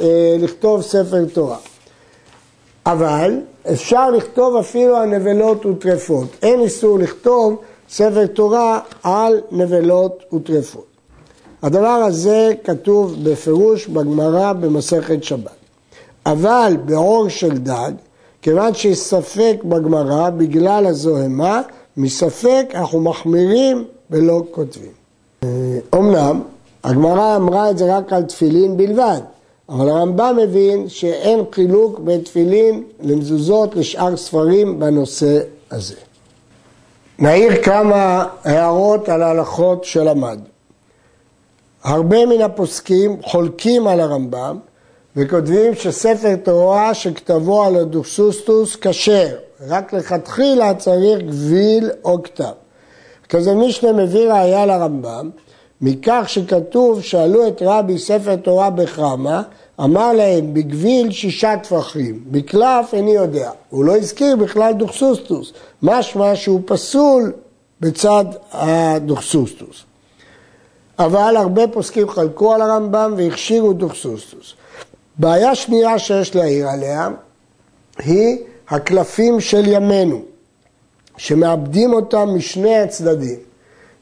אה, 0.00 0.36
לכתוב 0.38 0.82
ספר 0.82 1.24
תורה. 1.32 1.58
אבל 2.86 3.40
אפשר 3.72 4.10
לכתוב 4.10 4.56
אפילו 4.56 4.96
על 4.96 5.08
נבלות 5.08 5.66
וטרפות. 5.66 6.28
אין 6.42 6.60
איסור 6.60 6.98
לכתוב 6.98 7.56
ספר 7.90 8.26
תורה 8.26 8.80
על 9.02 9.40
נבלות 9.52 10.22
וטרפות. 10.32 10.84
הדבר 11.62 11.88
הזה 11.88 12.52
כתוב 12.64 13.16
בפירוש 13.22 13.86
בגמרא 13.86 14.52
במסכת 14.52 15.24
שבת. 15.24 15.63
אבל 16.26 16.76
בעור 16.84 17.28
של 17.28 17.58
דג, 17.58 17.92
כיוון 18.42 18.74
שיש 18.74 18.98
ספק 18.98 19.56
בגמרא 19.64 20.30
בגלל 20.30 20.86
הזוהמה, 20.86 21.62
מספק 21.96 22.66
אנחנו 22.74 23.00
מחמירים 23.00 23.84
ולא 24.10 24.42
כותבים. 24.50 24.92
אמנם 25.94 26.40
הגמרא 26.84 27.36
אמרה 27.36 27.70
את 27.70 27.78
זה 27.78 27.96
רק 27.96 28.12
על 28.12 28.22
תפילין 28.22 28.76
בלבד, 28.76 29.20
אבל 29.68 29.88
הרמב"ם 29.88 30.36
מבין 30.42 30.88
שאין 30.88 31.40
חילוק 31.52 31.98
בין 31.98 32.20
תפילין 32.20 32.82
למזוזות 33.00 33.76
לשאר 33.76 34.16
ספרים 34.16 34.78
בנושא 34.78 35.40
הזה. 35.70 35.94
נעיר 37.18 37.62
כמה 37.62 38.26
הערות 38.44 39.08
על 39.08 39.22
ההלכות 39.22 39.84
שלמד. 39.84 40.38
הרבה 41.84 42.26
מן 42.26 42.40
הפוסקים 42.40 43.22
חולקים 43.22 43.86
על 43.86 44.00
הרמב"ם 44.00 44.58
וכותבים 45.16 45.74
שספר 45.74 46.36
תורה 46.36 46.94
שכתבו 46.94 47.64
על 47.64 47.76
הדוקסוסטוס 47.76 48.76
כשר, 48.80 49.36
רק 49.68 49.92
לכתחילה 49.92 50.74
צריך 50.74 51.20
גביל 51.20 51.90
או 52.04 52.22
כתב. 52.22 52.52
כזה 53.28 53.54
משנה 53.54 53.92
מביא 53.92 54.32
ראיה 54.32 54.66
לרמב"ם, 54.66 55.30
מכך 55.80 56.24
שכתוב 56.26 57.02
שאלו 57.02 57.48
את 57.48 57.62
רבי 57.64 57.98
ספר 57.98 58.36
תורה 58.36 58.70
בחמה, 58.70 59.42
אמר 59.80 60.12
להם 60.12 60.54
בגביל 60.54 61.10
שישה 61.10 61.56
טפחים, 61.62 62.24
בקלף 62.26 62.94
איני 62.94 63.10
יודע. 63.10 63.50
הוא 63.70 63.84
לא 63.84 63.96
הזכיר 63.96 64.36
בכלל 64.36 64.72
דוכסוסטוס, 64.72 65.52
משמע 65.82 66.36
שהוא 66.36 66.60
פסול 66.66 67.32
בצד 67.80 68.24
הדוכסוסטוס. 68.52 69.84
אבל 70.98 71.36
הרבה 71.36 71.68
פוסקים 71.68 72.08
חלקו 72.08 72.54
על 72.54 72.60
הרמב"ם 72.60 73.14
והכשירו 73.16 73.72
דוכסוסטוס. 73.72 74.54
בעיה 75.18 75.54
שנייה 75.54 75.98
שיש 75.98 76.34
להעיר 76.34 76.68
עליה 76.68 77.08
היא 77.98 78.38
הקלפים 78.68 79.40
של 79.40 79.68
ימינו, 79.68 80.22
שמאבדים 81.16 81.92
אותם 81.92 82.28
משני 82.36 82.76
הצדדים. 82.76 83.38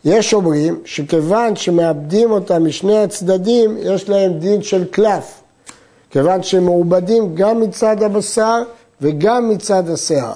יש 0.05 0.35
אומרים 0.35 0.81
שכיוון 0.85 1.57
שמאבדים 1.57 2.31
אותם 2.31 2.65
משני 2.65 2.99
הצדדים, 2.99 3.77
יש 3.81 4.09
להם 4.09 4.33
דין 4.33 4.63
של 4.63 4.85
קלף, 4.85 5.41
כיוון 6.11 6.43
שהם 6.43 6.65
מעובדים 6.65 7.35
גם 7.35 7.61
מצד 7.61 8.03
הבשר 8.03 8.63
וגם 9.01 9.49
מצד 9.49 9.91
השיער. 9.91 10.33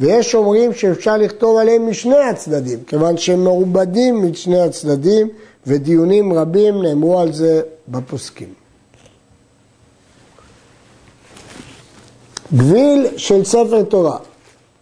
ויש 0.00 0.34
אומרים 0.34 0.72
שאפשר 0.72 1.16
לכתוב 1.16 1.58
עליהם 1.58 1.90
משני 1.90 2.18
הצדדים, 2.18 2.78
כיוון 2.86 3.16
שהם 3.16 3.44
מעובדים 3.44 4.30
משני 4.30 4.60
הצדדים, 4.60 5.28
ודיונים 5.66 6.32
רבים 6.32 6.82
נאמרו 6.82 7.20
על 7.20 7.32
זה 7.32 7.60
בפוסקים. 7.88 8.48
גביל 12.54 13.06
של 13.16 13.44
ספר 13.44 13.82
תורה 13.82 14.18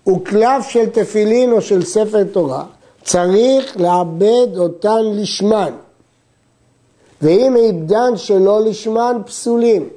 וקלף 0.08 0.68
של 0.68 0.90
תפילין 0.90 1.52
או 1.52 1.60
של 1.60 1.84
ספר 1.84 2.24
תורה, 2.24 2.64
צריך 3.04 3.76
לעבד 3.80 4.58
אותן 4.58 5.00
לשמן, 5.04 5.72
ואם 7.22 7.56
עבדן 7.68 8.16
שלא 8.16 8.60
לשמן, 8.60 9.16
פסולים. 9.26 9.88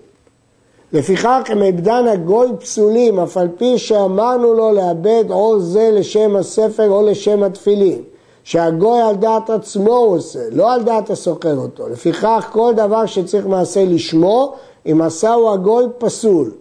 לפיכך 0.94 1.42
הם 1.48 1.64
עבדן 1.64 2.08
הגוי 2.08 2.48
פסולים, 2.60 3.20
אף 3.20 3.38
על 3.38 3.48
פי 3.58 3.78
שאמרנו 3.78 4.54
לו 4.54 4.72
לאבד 4.72 5.24
או 5.30 5.60
זה 5.60 5.90
לשם 5.94 6.36
הספר 6.36 6.90
או 6.90 7.10
לשם 7.10 7.44
התפילין. 7.44 8.02
שהגוי 8.44 9.02
על 9.02 9.16
דעת 9.16 9.50
עצמו 9.50 9.96
הוא 9.98 10.16
עושה, 10.16 10.40
לא 10.52 10.74
על 10.74 10.84
דעת 10.84 11.10
הסוחר 11.10 11.58
אותו. 11.58 11.88
לפיכך 11.88 12.50
כל 12.52 12.74
דבר 12.76 13.06
שצריך 13.06 13.46
מעשה 13.46 13.86
לשמו, 13.86 14.54
אם 14.86 15.02
עשהו 15.02 15.54
הגוי 15.54 15.86
פסול. 15.98 16.52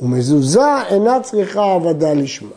ומזוזה 0.00 0.82
אינה 0.88 1.20
צריכה 1.20 1.74
עבדה 1.74 2.12
לשמה. 2.12 2.48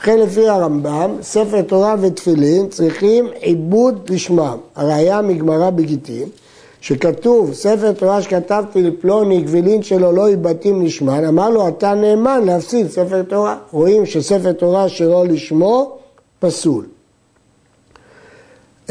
וכן 0.00 0.18
לפי 0.18 0.48
הרמב"ם, 0.48 1.10
ספר 1.22 1.62
תורה 1.62 1.94
ותפילין 2.00 2.68
צריכים 2.68 3.28
עיבוד 3.40 4.10
לשמם. 4.10 4.56
הראיה 4.76 5.22
מגמרא 5.22 5.70
בגיטין, 5.70 6.28
שכתוב, 6.80 7.52
ספר 7.52 7.92
תורה 7.92 8.22
שכתבתי 8.22 8.82
לפלוני, 8.82 9.40
גבילין 9.40 9.82
שלו 9.82 10.12
לא 10.12 10.30
יבטים 10.30 10.84
לשמן, 10.84 11.24
אמר 11.24 11.50
לו, 11.50 11.68
אתה 11.68 11.94
נאמן 11.94 12.44
להפסיד 12.44 12.90
ספר 12.90 13.22
תורה. 13.22 13.56
רואים 13.70 14.06
שספר 14.06 14.52
תורה 14.52 14.88
שלא 14.88 15.26
לשמו, 15.26 15.96
פסול. 16.38 16.86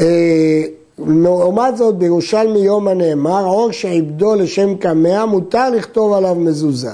אה, 0.00 0.62
לעומת 0.98 1.76
זאת, 1.76 1.94
בירושלמי 1.94 2.58
יום 2.58 2.88
הנאמר, 2.88 3.44
עור 3.44 3.72
שעיבדו 3.72 4.34
לשם 4.34 4.76
קמע, 4.76 5.24
מותר 5.24 5.70
לכתוב 5.70 6.12
עליו 6.12 6.34
מזוזה. 6.34 6.92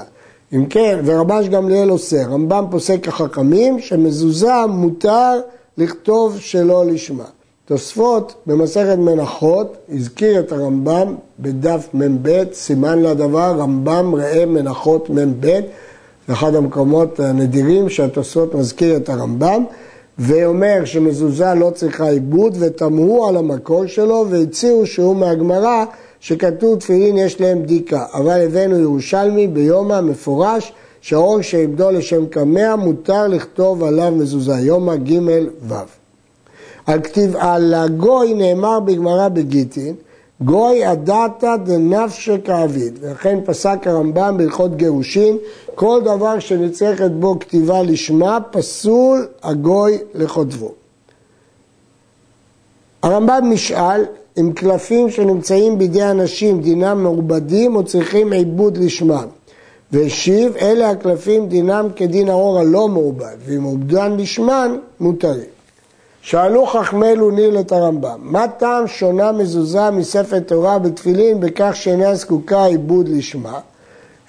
אם 0.53 0.65
כן, 0.65 0.99
ורבש 1.05 1.47
גמליאל 1.47 1.89
עושה, 1.89 2.25
רמב"ם 2.25 2.65
פוסק 2.71 3.07
החכמים 3.07 3.79
שמזוזה 3.79 4.65
מותר 4.69 5.39
לכתוב 5.77 6.39
שלא 6.39 6.85
לשמה. 6.85 7.23
תוספות 7.65 8.35
במסכת 8.45 8.97
מנחות 8.97 9.77
הזכיר 9.89 10.39
את 10.39 10.51
הרמב"ם 10.51 11.15
בדף 11.39 11.87
מ"ב, 11.93 12.43
סימן 12.53 13.01
לדבר, 13.01 13.55
רמב"ם 13.57 14.15
ראה 14.15 14.45
מנחות 14.45 15.09
מ"ב, 15.09 15.45
זה 16.27 16.33
אחד 16.33 16.55
המקומות 16.55 17.19
הנדירים 17.19 17.89
שהתוספות 17.89 18.55
מזכיר 18.55 18.97
את 18.97 19.09
הרמב"ם, 19.09 19.63
ואומר 20.19 20.85
שמזוזה 20.85 21.53
לא 21.53 21.71
צריכה 21.75 22.09
עיבוד 22.09 22.57
ותמרו 22.59 23.27
על 23.27 23.37
המקור 23.37 23.85
שלו 23.85 24.25
והציעו 24.29 24.85
שהוא 24.85 25.15
מהגמרא 25.15 25.85
שכתוב 26.19 26.79
תפילין 26.79 27.17
יש 27.17 27.41
להם 27.41 27.63
בדיקה, 27.63 28.05
אבל 28.13 28.41
הבאנו 28.41 28.79
ירושלמי 28.79 29.47
ביומא 29.47 30.01
מפורש 30.01 30.73
שהאור 31.01 31.41
שעיבדו 31.41 31.91
לשם 31.91 32.25
קמע 32.25 32.75
מותר 32.75 33.27
לכתוב 33.27 33.83
עליו 33.83 34.11
מזוזה, 34.11 34.53
יומא 34.53 34.95
ג' 34.95 35.19
ו'. 35.67 35.73
על 36.85 37.01
כתיב 37.01 37.35
על 37.35 37.73
הגוי 37.73 38.33
נאמר 38.33 38.79
בגמרא 38.79 39.29
בגיטין, 39.29 39.95
גוי 40.41 40.85
הדתא 40.85 41.55
דנפשי 41.55 42.31
כעביד, 42.45 42.99
ולכן 43.01 43.39
פסק 43.45 43.79
הרמב"ם 43.85 44.35
בהלכות 44.37 44.75
גירושין, 44.75 45.37
כל 45.75 46.01
דבר 46.03 46.39
שנצרכת 46.39 47.11
בו 47.11 47.39
כתיבה 47.39 47.83
לשמה, 47.83 48.37
פסול 48.51 49.27
הגוי 49.43 49.97
לכותבו. 50.13 50.71
הרמב"ם 53.03 53.41
נשאל 53.43 54.05
אם 54.39 54.51
קלפים 54.55 55.09
שנמצאים 55.09 55.77
בידי 55.77 56.03
אנשים 56.03 56.61
דינם 56.61 57.03
מעובדים 57.03 57.75
או 57.75 57.83
צריכים 57.83 58.33
עיבוד 58.33 58.77
לשמם. 58.77 59.25
והשיב, 59.91 60.55
אלה 60.61 60.89
הקלפים 60.89 61.47
דינם 61.47 61.87
כדין 61.95 62.29
האור 62.29 62.59
הלא 62.59 62.87
מעובד, 62.87 63.35
ואם 63.45 63.63
עובדן 63.63 64.17
לשמן, 64.17 64.77
מותרים. 64.99 65.49
שאלו 66.21 66.65
חכמי 66.65 67.15
לוניל 67.15 67.59
את 67.59 67.71
הרמב"ם, 67.71 68.19
מה 68.21 68.47
טעם 68.47 68.87
שונה 68.87 69.31
מזוזה 69.31 69.91
מספר 69.91 70.39
תורה 70.39 70.79
בתפילין 70.79 71.39
בכך 71.39 71.71
שאינה 71.73 72.15
זקוקה 72.15 72.65
עיבוד 72.65 73.09
לשמה? 73.09 73.59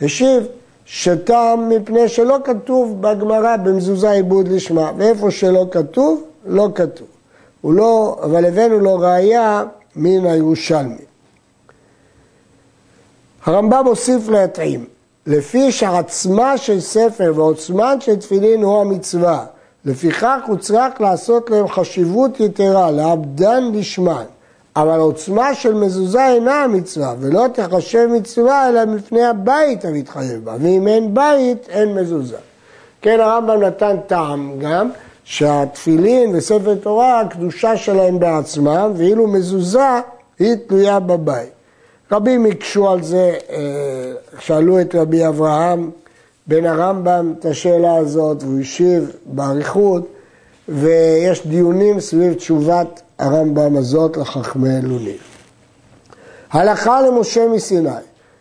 השיב, 0.00 0.46
שטעם 0.84 1.68
מפני 1.68 2.08
שלא 2.08 2.36
כתוב 2.44 3.02
בגמרא 3.02 3.56
במזוזה 3.56 4.10
עיבוד 4.10 4.48
לשמה, 4.48 4.90
ואיפה 4.96 5.30
שלא 5.30 5.66
כתוב, 5.70 6.22
לא 6.46 6.68
כתוב. 6.74 7.06
הוא 7.60 7.74
לא, 7.74 8.20
אבל 8.22 8.44
הבאנו 8.44 8.80
לו 8.80 8.98
ראייה 8.98 9.64
מן 9.96 10.26
הירושלמי. 10.26 11.04
הרמב"ם 13.44 13.86
הוסיף 13.86 14.28
להתאים, 14.28 14.84
לפי 15.26 15.72
שעצמה 15.72 16.58
של 16.58 16.80
ספר 16.80 17.32
ועוצמן 17.36 17.96
של 18.00 18.16
תפילין 18.16 18.62
הוא 18.62 18.80
המצווה, 18.80 19.44
לפיכך 19.84 20.40
הוא 20.46 20.56
צריך 20.56 21.00
לעשות 21.00 21.50
להם 21.50 21.68
חשיבות 21.68 22.40
יתרה, 22.40 22.90
לעבדן 22.90 23.64
לשמן. 23.72 24.24
אבל 24.76 24.98
עוצמה 24.98 25.54
של 25.54 25.74
מזוזה 25.74 26.26
אינה 26.26 26.64
המצווה, 26.64 27.14
ולא 27.20 27.46
תחשב 27.52 28.06
מצווה 28.06 28.68
אלא 28.68 28.84
מפני 28.84 29.24
הבית 29.24 29.84
המתחייב 29.84 30.44
בה, 30.44 30.54
ואם 30.60 30.88
אין 30.88 31.14
בית, 31.14 31.68
אין 31.68 31.94
מזוזה. 31.94 32.36
כן, 33.02 33.20
הרמב"ם 33.20 33.62
נתן 33.62 33.96
טעם 34.06 34.58
גם, 34.58 34.90
שהתפילין 35.24 36.36
וספר 36.36 36.74
תורה, 36.74 37.20
הקדושה 37.20 37.76
שלהם 37.76 38.18
בעצמם, 38.18 38.92
ואילו 38.96 39.26
מזוזה 39.26 40.00
היא 40.38 40.54
תלויה 40.66 41.00
בבית. 41.00 41.48
רבים 42.12 42.46
הקשו 42.46 42.90
על 42.90 43.02
זה, 43.02 43.38
אה, 43.50 43.58
שאלו 44.38 44.80
את 44.80 44.94
רבי 44.94 45.26
אברהם 45.26 45.90
בן 46.46 46.66
הרמב"ם 46.66 47.34
את 47.38 47.44
השאלה 47.44 47.96
הזאת, 47.96 48.42
והוא 48.42 48.60
השיב 48.60 49.10
באריכות, 49.24 50.06
ויש 50.68 51.46
דיונים 51.46 52.00
סביב 52.00 52.32
תשובת 52.32 53.00
הרמב"ם 53.18 53.76
הזאת 53.76 54.16
לחכמי 54.16 54.78
אלולים. 54.78 55.16
הלכה 56.52 57.02
למשה 57.02 57.48
מסיני, 57.48 57.90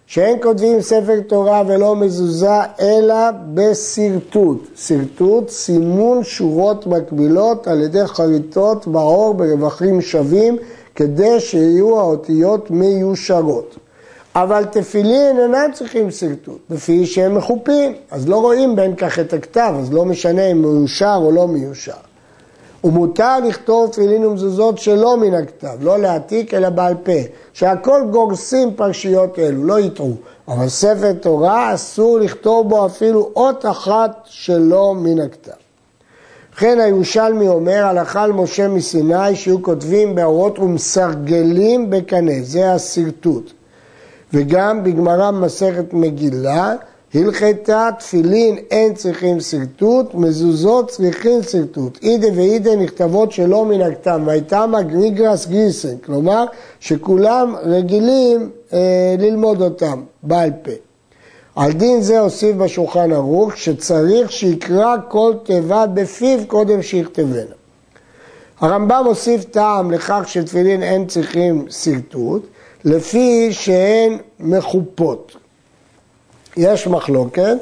שאין 0.10 0.38
כותבים 0.42 0.82
ספר 0.82 1.20
תורה 1.28 1.64
ולא 1.68 1.96
מזוזה, 1.96 2.60
אלא 2.80 3.16
בשרטוט. 3.54 4.68
שרטוט, 4.76 5.50
סימון 5.50 6.24
שורות 6.24 6.88
מקבילות 6.88 7.68
על 7.68 7.82
ידי 7.82 8.08
חריטות 8.08 8.88
בעור 8.88 9.34
ברווחים 9.34 10.02
שווים, 10.02 10.58
כדי 10.96 11.40
שיהיו 11.40 12.00
האותיות 12.00 12.72
מיושרות. 12.72 13.76
אבל 14.36 14.66
תפילין 14.66 15.40
אינם 15.40 15.72
צריכים 15.74 16.12
שרטוט, 16.12 16.60
לפי 16.70 17.06
שהם 17.06 17.36
מחופים, 17.36 17.96
אז 18.12 18.30
לא 18.30 18.42
רואים 18.42 18.76
בין 18.76 18.96
כך 18.96 19.20
את 19.20 19.34
הכתב, 19.34 19.74
אז 19.80 19.94
לא 19.94 20.06
משנה 20.06 20.52
אם 20.52 20.62
מיושר 20.62 21.20
או 21.22 21.32
לא 21.32 21.48
מיושר. 21.48 22.09
ומותר 22.84 23.40
לכתוב 23.48 23.90
תפילין 23.92 24.26
ומזוזות 24.26 24.78
שלא 24.78 25.18
מן 25.18 25.34
הכתב, 25.34 25.78
לא 25.82 26.00
להעתיק 26.00 26.54
אלא 26.54 26.70
בעל 26.70 26.96
פה, 27.04 27.12
שהכל 27.54 28.02
גורסים 28.12 28.74
פרשיות 28.76 29.40
אלו, 29.40 29.64
לא 29.64 29.80
יטעו. 29.80 30.14
אבל 30.48 30.70
ספר 30.70 31.14
תורה 31.14 31.74
אסור 31.74 32.20
לכתוב 32.20 32.70
בו 32.70 32.86
אפילו 32.86 33.30
אות 33.36 33.66
אחת 33.66 34.20
שלא 34.26 34.96
מן 34.96 35.20
הכתב. 35.20 35.52
וכן 36.54 36.80
הירושלמי 36.80 37.48
אומר, 37.48 37.86
הלכה 37.86 38.24
על 38.24 38.32
משה 38.32 38.68
מסיני 38.68 39.36
שיהיו 39.36 39.64
כותבים 39.64 40.16
באורות 40.16 40.60
ומסרגלים 40.60 41.90
בקנה, 41.90 42.34
זה 42.42 42.74
השרטוט. 42.74 43.52
וגם 44.34 44.84
בגמרא 44.84 45.32
מסכת 45.32 45.94
מגילה, 45.94 46.76
הלכתה 47.14 47.90
תפילין 48.00 48.58
אין 48.72 48.94
צריכים 48.94 49.40
שרטוט, 49.40 50.14
מזוזות 50.14 50.90
צריכים 50.90 51.44
שרטוט. 51.44 52.00
אידה 52.02 52.28
ואידה 52.36 52.76
נכתבות 52.76 53.32
שלא 53.32 53.66
מן 53.66 53.82
הכתב, 53.82 54.20
והייתמה 54.26 54.82
גריגרס 54.82 55.48
גיסן, 55.48 55.98
כלומר 56.06 56.46
שכולם 56.80 57.56
רגילים 57.64 58.50
אה, 58.74 59.16
ללמוד 59.20 59.62
אותם 59.62 60.04
בעל 60.24 60.52
פה. 60.64 60.72
על 61.56 61.72
דין 61.72 62.02
זה 62.02 62.20
הוסיף 62.20 62.56
בשולחן 62.56 63.12
ערוך 63.12 63.58
שצריך 63.58 64.32
שיקרא 64.32 64.96
כל 65.08 65.34
תיבה 65.44 65.86
בפיו 65.88 66.40
קודם 66.48 66.82
שיכתבנה. 66.82 67.56
הרמב"ם 68.60 69.04
הוסיף 69.06 69.44
טעם 69.44 69.92
לכך 69.92 70.24
שתפילין 70.28 70.84
אין 70.84 71.06
צריכים 71.08 71.66
שרטוט, 71.70 72.48
לפי 72.86 73.48
שהן 73.52 74.18
מחופות. 74.40 75.36
יש 76.60 76.88
מחלוקת, 76.88 77.58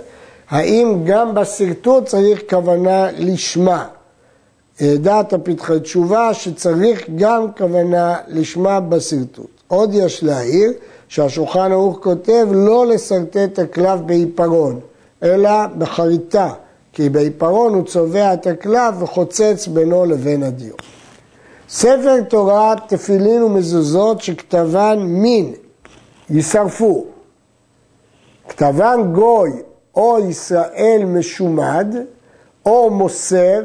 האם 0.50 1.02
גם 1.06 1.36
בשרטוט 1.36 2.06
צריך 2.06 2.42
כוונה 2.50 3.08
לשמה. 3.18 3.86
דעת 4.82 5.34
הפתחי 5.34 5.80
תשובה 5.80 6.34
שצריך 6.34 7.06
גם 7.16 7.46
כוונה 7.58 8.16
לשמה 8.28 8.80
בשרטוט. 8.80 9.50
עוד 9.68 9.94
יש 9.94 10.24
להעיר 10.24 10.72
שהשולחן 11.08 11.72
ערוך 11.72 12.00
כותב 12.04 12.48
לא 12.52 12.88
לשרטט 12.88 13.60
הקלף 13.60 14.00
בעיפרון, 14.06 14.80
אלא 15.24 15.50
בחריטה, 15.78 16.54
כי 16.94 17.10
בעיפרון 17.10 17.74
הוא 17.74 17.84
צובע 17.84 18.34
את 18.34 18.48
הקלף 18.48 18.96
וחוצץ 19.00 19.68
בינו 19.68 20.06
לבין 20.06 20.44
הדיו. 20.44 20.74
ספר 21.70 22.22
תורה, 22.30 22.74
תפילין 22.88 23.44
ומזוזות 23.44 24.22
שכתבן 24.22 25.00
מין, 25.00 25.54
יישרפו. 26.30 27.17
כתבן 28.50 29.12
גוי 29.14 29.52
או 29.96 30.20
ישראל 30.20 31.02
משומד, 31.06 31.96
או 32.66 32.90
מוסר, 32.90 33.62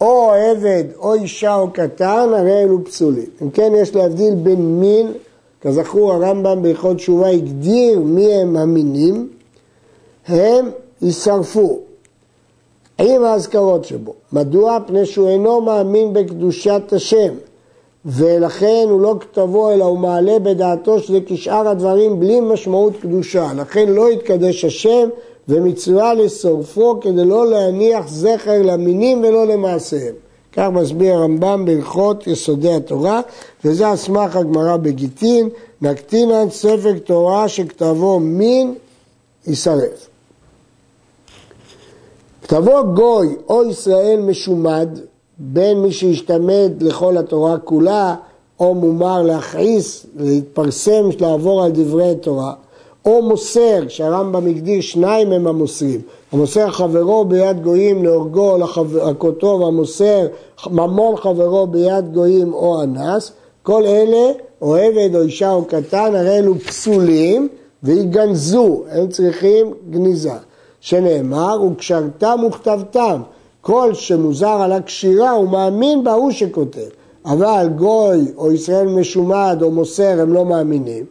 או 0.00 0.32
עבד, 0.32 0.84
או 0.98 1.14
אישה 1.14 1.54
או 1.54 1.70
קטן, 1.70 2.28
הרי 2.36 2.62
אלו 2.62 2.84
פסולים. 2.84 3.26
אם 3.42 3.50
כן, 3.50 3.72
יש 3.76 3.94
להבדיל 3.94 4.34
בין 4.34 4.80
מין, 4.80 5.12
כזכור 5.60 6.12
הרמב"ם 6.12 6.62
בהלכות 6.62 6.96
תשובה 6.96 7.28
הגדיר 7.28 8.00
מי 8.00 8.34
הם 8.34 8.56
המינים, 8.56 9.28
הם 10.28 10.70
יישרפו. 11.02 11.80
עם 12.98 13.24
האזכרות 13.24 13.84
שבו. 13.84 14.14
מדוע? 14.32 14.78
פני 14.86 15.06
שהוא 15.06 15.28
אינו 15.28 15.60
מאמין 15.60 16.12
בקדושת 16.12 16.82
השם, 16.92 17.34
ולכן 18.04 18.86
הוא 18.90 19.00
לא 19.00 19.14
כתבו 19.20 19.70
אלא 19.70 19.84
הוא 19.84 19.98
מעלה 19.98 20.38
בדעתו 20.38 21.00
שזה 21.00 21.18
כשאר 21.26 21.68
הדברים 21.68 22.20
בלי 22.20 22.40
משמעות 22.40 22.92
קדושה. 23.00 23.52
לכן 23.56 23.88
לא 23.88 24.12
יתקדש 24.12 24.64
השם 24.64 25.08
ומצווה 25.48 26.14
לשורפו 26.14 27.00
כדי 27.00 27.24
לא 27.24 27.46
להניח 27.46 28.08
זכר 28.08 28.62
למינים 28.62 29.24
ולא 29.24 29.46
למעשיהם. 29.46 30.14
כך 30.52 30.68
מסביר 30.72 31.14
הרמב"ם 31.14 31.64
בהלכות 31.64 32.26
יסודי 32.26 32.74
התורה, 32.74 33.20
וזה 33.64 33.88
על 33.88 33.96
סמך 33.96 34.36
הגמרא 34.36 34.76
בגיטין, 34.76 35.48
נקטינן 35.82 36.50
ספר 36.50 36.98
תורה 37.04 37.48
שכתבו 37.48 38.20
מין 38.20 38.74
יישרף. 39.46 40.08
כתבו 42.42 42.94
גוי 42.94 43.36
או 43.48 43.70
ישראל 43.70 44.20
משומד, 44.20 44.88
בין 45.42 45.82
מי 45.82 45.92
שהשתמד 45.92 46.72
לכל 46.80 47.16
התורה 47.16 47.58
כולה, 47.58 48.14
או 48.60 48.74
מומר 48.74 49.22
להכעיס, 49.22 50.06
להתפרסם, 50.16 51.08
לעבור 51.20 51.64
על 51.64 51.70
דברי 51.70 52.10
התורה, 52.10 52.52
או 53.04 53.22
מוסר, 53.22 53.88
שהרמב"ם 53.88 54.46
הגדיר 54.46 54.80
שניים 54.80 55.32
הם 55.32 55.46
המוסרים, 55.46 56.00
המוסר 56.32 56.70
חברו 56.70 57.24
ביד 57.24 57.62
גויים 57.62 58.04
להורגו, 58.04 58.58
להכותו 58.94 59.60
והמוסר 59.60 60.26
ממון 60.70 61.16
חברו 61.16 61.66
ביד 61.66 62.12
גויים 62.14 62.54
או 62.54 62.82
אנס, 62.82 63.32
כל 63.62 63.86
אלה, 63.86 64.32
או 64.62 64.76
עבד 64.76 65.16
או 65.16 65.22
אישה 65.22 65.52
או 65.52 65.64
קטן, 65.64 66.14
הרי 66.14 66.38
אלו 66.38 66.58
פסולים 66.58 67.48
ויגנזו, 67.82 68.82
הם 68.90 69.08
צריכים 69.08 69.74
גניזה. 69.90 70.32
שנאמר, 70.80 71.62
וקשרתם 71.62 72.40
וכתבתם. 72.48 73.20
כל 73.60 73.94
שמוזר 73.94 74.62
על 74.62 74.72
הקשירה 74.72 75.30
הוא 75.30 75.48
מאמין 75.48 76.04
בהוא 76.04 76.30
שכותב. 76.30 76.88
אבל 77.24 77.68
גוי 77.76 78.18
או 78.36 78.52
ישראל 78.52 78.86
משומד 78.86 79.58
או 79.62 79.70
מוסר 79.70 80.20
הם 80.20 80.32
לא 80.32 80.44
מאמינים. 80.44 81.04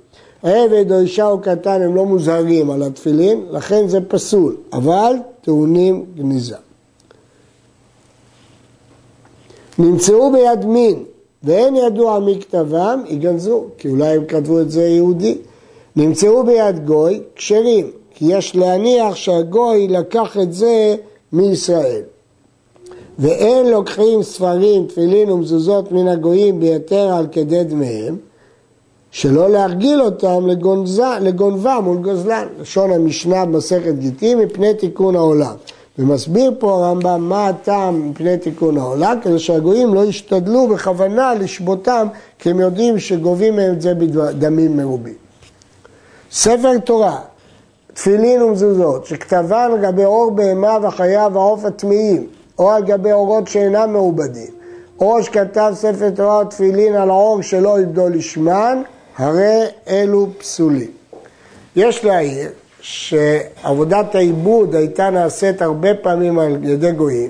עבד 0.44 0.92
או 0.92 1.00
אישה 1.00 1.28
או 1.28 1.40
קטן 1.40 1.82
הם 1.82 1.96
לא 1.96 2.06
מוזהרים 2.06 2.72
על 2.72 2.84
התפילין, 2.84 3.46
לכן 3.52 3.88
זה 3.88 4.00
פסול, 4.08 4.56
אבל 4.74 5.14
טעונים 5.42 6.06
גניזה. 6.16 6.56
נמצאו 9.80 10.32
ביד 10.32 10.66
מין 10.66 11.04
ואין 11.44 11.76
ידוע 11.76 12.20
מי 12.20 12.40
כתבם, 12.42 13.04
יגנזו, 13.08 13.66
כי 13.78 13.88
אולי 13.88 14.16
הם 14.16 14.26
כתבו 14.26 14.60
את 14.60 14.72
זה 14.72 14.82
יהודי. 14.82 15.38
נמצאו 15.96 16.44
ביד 16.44 16.86
גוי, 16.86 17.22
כשרים, 17.36 17.92
כי 18.16 18.26
יש 18.28 18.56
להניח 18.56 19.16
שהגוי 19.16 19.88
לקח 19.88 20.38
את 20.38 20.54
זה 20.54 20.96
מישראל. 21.34 22.02
ואין 23.20 23.68
לוקחים 23.68 24.24
ספרים, 24.24 24.86
תפילין 24.86 25.30
ומזוזות 25.30 25.92
מן 25.92 26.08
הגויים 26.08 26.60
ביתר 26.60 27.14
על 27.14 27.28
כדי 27.32 27.64
דמיהם, 27.64 28.18
שלא 29.12 29.50
להרגיל 29.50 30.02
אותם 30.02 30.48
לגונזה, 30.48 31.20
לגונבה 31.22 31.80
מול 31.84 31.98
גוזלן. 31.98 32.48
לשון 32.62 32.92
המשנה 32.92 33.46
במסכת 33.46 33.94
גיטין 34.00 34.38
מפני 34.38 34.74
תיקון 34.74 35.16
העולם. 35.16 35.56
ומסביר 36.00 36.52
פה 36.60 36.74
הרמב"ם 36.74 37.30
מה 37.30 37.48
הטעם 37.48 38.10
מפני 38.10 38.38
תיקון 38.38 38.78
העולם, 38.78 39.18
כדי 39.24 39.40
שהגויים 39.40 39.94
לא 39.94 40.06
ישתדלו 40.06 40.68
בכוונה 40.68 41.34
לשבותם, 41.34 42.08
כי 42.40 42.50
הם 42.50 42.60
יודעים 42.60 43.00
שגובים 43.00 43.56
מהם 43.56 43.74
את 43.74 43.82
זה 43.82 43.94
בדמים 43.96 44.78
מרובים. 44.78 45.14
ספר 46.32 46.78
תורה 46.78 47.18
תפילין 47.94 48.42
ומזוזות, 48.42 49.06
שכתבן 49.06 49.70
על 49.74 49.82
גבי 49.82 50.06
אור 50.06 50.32
בהמה 50.32 50.78
וחיה 50.84 51.28
והעוף 51.34 51.66
הטמאים, 51.66 52.28
או 52.60 52.72
על 52.72 52.84
גבי 52.84 53.12
אורות 53.12 53.48
שאינם 53.48 53.94
מעובדים, 53.94 54.52
או 55.00 55.24
שכתב 55.24 55.72
ספר 55.76 56.10
תורה 56.10 56.40
או 56.40 56.46
תפילין 56.46 56.96
על 56.96 57.10
עור 57.10 57.42
שלא 57.42 57.80
יבדו 57.80 58.10
לשמן, 58.10 58.82
הרי 59.18 59.64
אלו 59.88 60.28
פסולים. 60.38 60.92
יש 61.76 62.06
להעיר 62.06 62.50
שעבודת 62.82 64.16
העיבוד 64.16 64.76
הייתה 64.76 65.10
נעשית 65.10 65.62
הרבה 65.62 65.94
פעמים 65.94 66.40
על 66.40 66.58
ידי 66.64 66.92
גויים, 66.92 67.30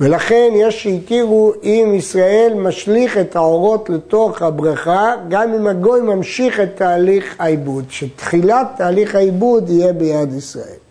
ולכן 0.00 0.50
יש 0.54 0.82
שהכירו 0.82 1.52
אם 1.62 1.92
ישראל 1.94 2.52
משליך 2.56 3.18
את 3.18 3.36
האורות 3.36 3.90
לתוך 3.90 4.42
הבריכה, 4.42 5.14
גם 5.28 5.54
אם 5.54 5.66
הגוי 5.66 6.00
ממשיך 6.00 6.60
את 6.60 6.68
תהליך 6.74 7.34
העיבוד, 7.38 7.84
שתחילת 7.88 8.66
תהליך 8.76 9.14
העיבוד 9.14 9.70
יהיה 9.70 9.92
ביד 9.92 10.34
ישראל. 10.34 10.85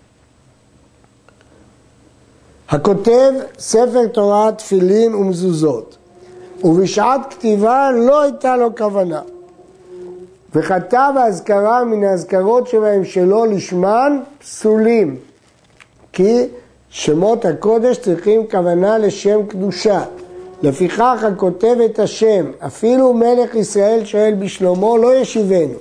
הכותב 2.69 3.34
ספר 3.60 4.08
תורה, 4.08 4.51
תפילין 4.51 5.15
ומזוזות, 5.15 5.97
ובשעת 6.63 7.21
כתיבה 7.30 7.91
לא 7.91 8.21
הייתה 8.21 8.58
לו 8.58 8.75
כוונה. 8.75 9.21
וכתב 10.56 11.13
האזכרה 11.17 11.84
מן 11.84 12.04
האזכרות 12.04 12.67
שבהם 12.67 13.06
שלא 13.06 13.47
לשמן 13.47 14.19
פסולים, 14.39 15.15
כי 16.13 16.43
שמות 16.89 17.45
הקודש 17.45 17.97
צריכים 17.97 18.47
כוונה 18.51 18.97
לשם 18.97 19.45
קדושה. 19.47 20.04
לפיכך 20.63 21.23
הכותב 21.28 21.75
את 21.86 21.99
השם, 21.99 22.51
אפילו 22.65 23.13
מלך 23.13 23.56
ישראל 23.56 24.06
שואל 24.06 24.34
בשלומו 24.39 24.97
לא 24.97 25.15
ישיבנו. 25.15 25.78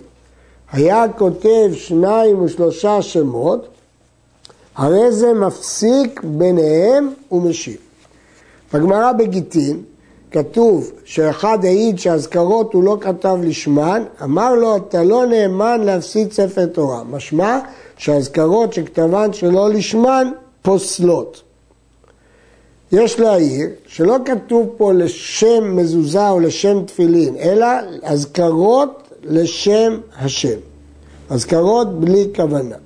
היה 0.72 1.04
כותב 1.18 1.70
שניים 1.72 2.42
ושלושה 2.42 3.02
שמות, 3.02 3.68
הרי 4.76 5.12
זה 5.12 5.32
מפסיק 5.32 6.20
ביניהם 6.24 7.12
ומשיב. 7.32 7.76
בגמרא 8.72 9.12
בגיטין 9.12 9.82
כתוב 10.30 10.90
שאחד 11.04 11.58
העיד 11.64 11.98
שאזכרות 11.98 12.74
הוא 12.74 12.84
לא 12.84 12.96
כתב 13.00 13.38
לשמן, 13.42 14.02
אמר 14.22 14.54
לו 14.54 14.76
אתה 14.76 15.02
לא 15.02 15.26
נאמן 15.26 15.80
להפסיד 15.80 16.32
ספר 16.32 16.66
תורה. 16.66 17.04
משמע 17.04 17.58
שהאזכרות 17.96 18.72
שכתבן 18.72 19.32
שלא 19.32 19.70
לשמן 19.70 20.30
פוסלות. 20.62 21.42
יש 22.92 23.20
להעיר 23.20 23.68
שלא 23.87 24.16
כתוב 24.24 24.68
פה 24.76 24.92
לשם 24.92 25.76
מזוזה 25.76 26.28
או 26.28 26.40
לשם 26.40 26.84
תפילין, 26.84 27.37
אלא 27.37 27.66
אזכרות 28.02 29.08
לשם 29.22 30.00
השם. 30.18 30.58
אזכרות 31.30 32.00
בלי 32.00 32.28
כוונה. 32.37 32.76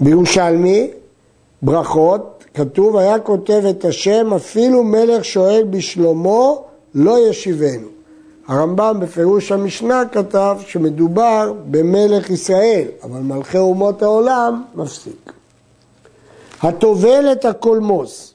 בירושלמי, 0.00 0.90
ברכות, 1.62 2.44
כתוב, 2.54 2.96
היה 2.96 3.18
כותב 3.18 3.62
את 3.70 3.84
השם, 3.84 4.34
אפילו 4.34 4.82
מלך 4.82 5.24
שואל 5.24 5.64
בשלומו, 5.70 6.64
לא 6.94 7.28
ישיבנו. 7.28 7.88
הרמב"ם 8.48 9.00
בפירוש 9.00 9.52
המשנה 9.52 10.02
כתב 10.12 10.56
שמדובר 10.66 11.52
במלך 11.70 12.30
ישראל, 12.30 12.84
אבל 13.02 13.20
מלכי 13.20 13.58
אומות 13.58 14.02
העולם 14.02 14.62
מפסיק. 14.74 15.32
הטובל 16.62 17.32
את 17.32 17.44
הקולמוס, 17.44 18.34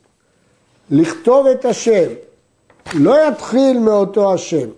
לכתוב 0.91 1.48
את 1.48 1.65
השם, 1.65 2.08
לא 2.93 3.28
יתחיל 3.28 3.80
מאותו 3.80 4.34
השם, 4.34 4.69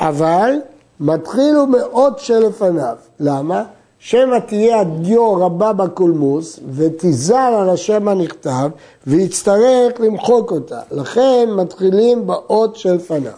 אבל 0.00 0.52
מתחילו 1.00 1.66
מאות 1.66 2.18
שלפניו. 2.18 2.96
למה? 3.20 3.64
שמא 4.08 4.38
תהיה 4.46 4.80
הדיו 4.80 5.34
רבה 5.34 5.72
בקולמוס 5.72 6.60
ותיזר 6.72 7.36
על 7.36 7.70
השם 7.70 8.08
הנכתב 8.08 8.70
ויצטרך 9.06 10.00
למחוק 10.00 10.50
אותה. 10.50 10.80
לכן 10.90 11.48
מתחילים 11.56 12.26
באות 12.26 12.76
שלפניו. 12.76 13.32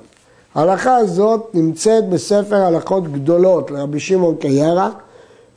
ההלכה 0.55 0.97
הזאת 0.97 1.51
נמצאת 1.55 2.09
בספר 2.09 2.57
הלכות 2.57 3.13
גדולות 3.13 3.71
לרבי 3.71 4.01
שמעון 4.01 4.37
קיירה 4.37 4.91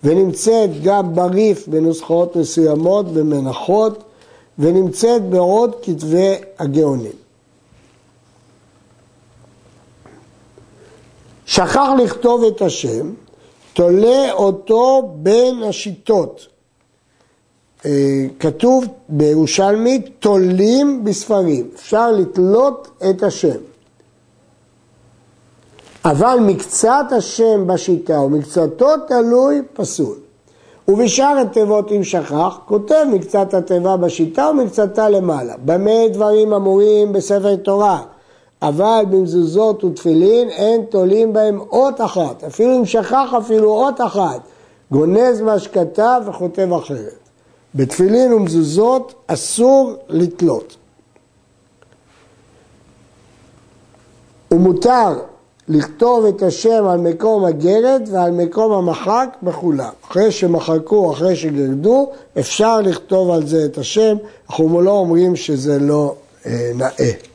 ונמצאת 0.03 0.69
גם 0.83 1.15
בריף 1.15 1.67
בנוסחאות 1.67 2.35
מסוימות, 2.35 3.13
במנחות, 3.13 4.03
ונמצאת 4.59 5.29
בעוד 5.29 5.75
כתבי 5.83 6.35
הגאונים. 6.59 7.11
שכח 11.45 11.87
לכתוב 12.03 12.43
את 12.43 12.61
השם, 12.61 13.11
תולה 13.73 14.31
אותו 14.33 15.11
בין 15.15 15.63
השיטות. 15.63 16.47
אה, 17.85 18.25
כתוב 18.39 18.85
בירושלמי, 19.09 20.01
תולים 20.19 21.03
בספרים. 21.03 21.69
אפשר 21.75 22.11
לתלות 22.11 22.87
את 23.09 23.23
השם. 23.23 23.57
אבל 26.05 26.37
מקצת 26.41 27.05
השם 27.11 27.67
בשיטה 27.67 28.19
ומקצתו 28.19 28.87
תלוי 29.07 29.61
פסול. 29.73 30.17
ובשאר 30.87 31.37
התיבות 31.41 31.91
אם 31.91 32.03
שכח, 32.03 32.57
כותב 32.65 33.05
מקצת 33.11 33.53
התיבה 33.53 33.97
בשיטה 33.97 34.49
ומקצתה 34.51 35.09
למעלה. 35.09 35.53
במה 35.65 36.07
דברים 36.13 36.53
אמורים 36.53 37.13
בספר 37.13 37.55
תורה? 37.55 38.01
אבל 38.61 39.05
במזוזות 39.09 39.83
ותפילין 39.83 40.49
אין 40.49 40.81
תולים 40.89 41.33
בהם 41.33 41.59
אות 41.59 42.01
אחת, 42.01 42.43
אפילו 42.43 42.77
אם 42.77 42.85
שכח 42.85 43.33
אפילו 43.37 43.71
אות 43.71 44.01
אחת, 44.01 44.41
גונז 44.91 45.41
מה 45.41 45.59
שכתב 45.59 46.21
וכותב 46.27 46.73
אחרת. 46.73 47.21
בתפילין 47.75 48.33
ומזוזות 48.33 49.13
אסור 49.27 49.93
לתלות. 50.09 50.75
ומותר 54.51 55.19
לכתוב 55.67 56.25
את 56.25 56.43
השם 56.43 56.85
על 56.87 56.99
מקום 56.99 57.45
הגרד 57.45 58.01
ועל 58.11 58.31
מקום 58.31 58.71
המחק 58.71 59.37
בכולם. 59.43 59.89
אחרי 60.07 60.31
שמחקו, 60.31 61.11
אחרי 61.11 61.35
שגרדו, 61.35 62.11
אפשר 62.39 62.81
לכתוב 62.81 63.31
על 63.31 63.47
זה 63.47 63.65
את 63.65 63.77
השם, 63.77 64.17
אנחנו 64.49 64.81
לא 64.81 64.91
אומרים 64.91 65.35
שזה 65.35 65.79
לא 65.79 66.15
אה, 66.45 66.71
נאה. 66.75 67.30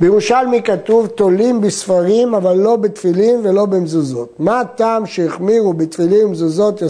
בירושלמי 0.00 0.62
כתוב 0.62 1.06
תולים 1.06 1.60
בספרים 1.60 2.34
אבל 2.34 2.56
לא 2.56 2.76
בתפילין 2.76 3.40
ולא 3.42 3.66
במזוזות. 3.66 4.34
מה 4.38 4.60
הטעם 4.60 5.06
שהחמירו 5.06 5.72
בתפילין 5.72 6.26
ומזוזות 6.26 6.82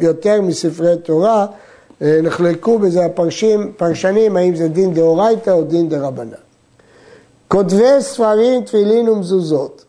יותר 0.00 0.42
מספרי 0.42 0.96
תורה? 0.96 1.46
אה, 2.02 2.20
נחלקו 2.22 2.78
בזה 2.78 3.04
הפרשים, 3.04 3.72
פרשנים 3.76 4.36
האם 4.36 4.56
זה 4.56 4.68
דין 4.68 4.94
דאורייתא 4.94 5.50
או 5.50 5.64
דין 5.64 5.88
דרבנן. 5.88 6.30
כותבי 7.48 8.00
ספרים, 8.00 8.62
תפילין 8.62 9.08
ומזוזות 9.08 9.84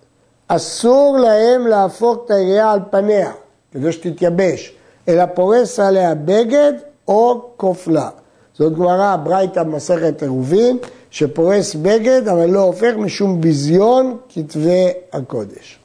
אסור 0.48 1.18
להם 1.18 1.68
להפוך 1.68 2.18
את 2.26 2.32
היריעה 2.32 2.72
על 2.72 2.80
פניה, 2.92 3.32
כדי 3.72 3.92
שתתייבש, 3.92 4.74
אלא 5.08 5.26
פורס 5.26 5.80
עליה 5.80 6.16
בגד 6.16 6.74
או 7.08 7.42
כופלה. 7.58 8.10
זאת 8.58 8.74
גמרא, 8.74 9.16
ברייתא 9.16 9.64
במסכת 9.64 10.22
עירובין, 10.22 10.78
שפורס 11.12 11.76
בגד 11.76 12.28
אבל 12.28 12.50
לא 12.50 12.60
הופך 12.60 12.94
משום 12.98 13.42
ביזיון 13.42 14.18
כתבי 14.30 14.88
הקודש. 15.14 15.80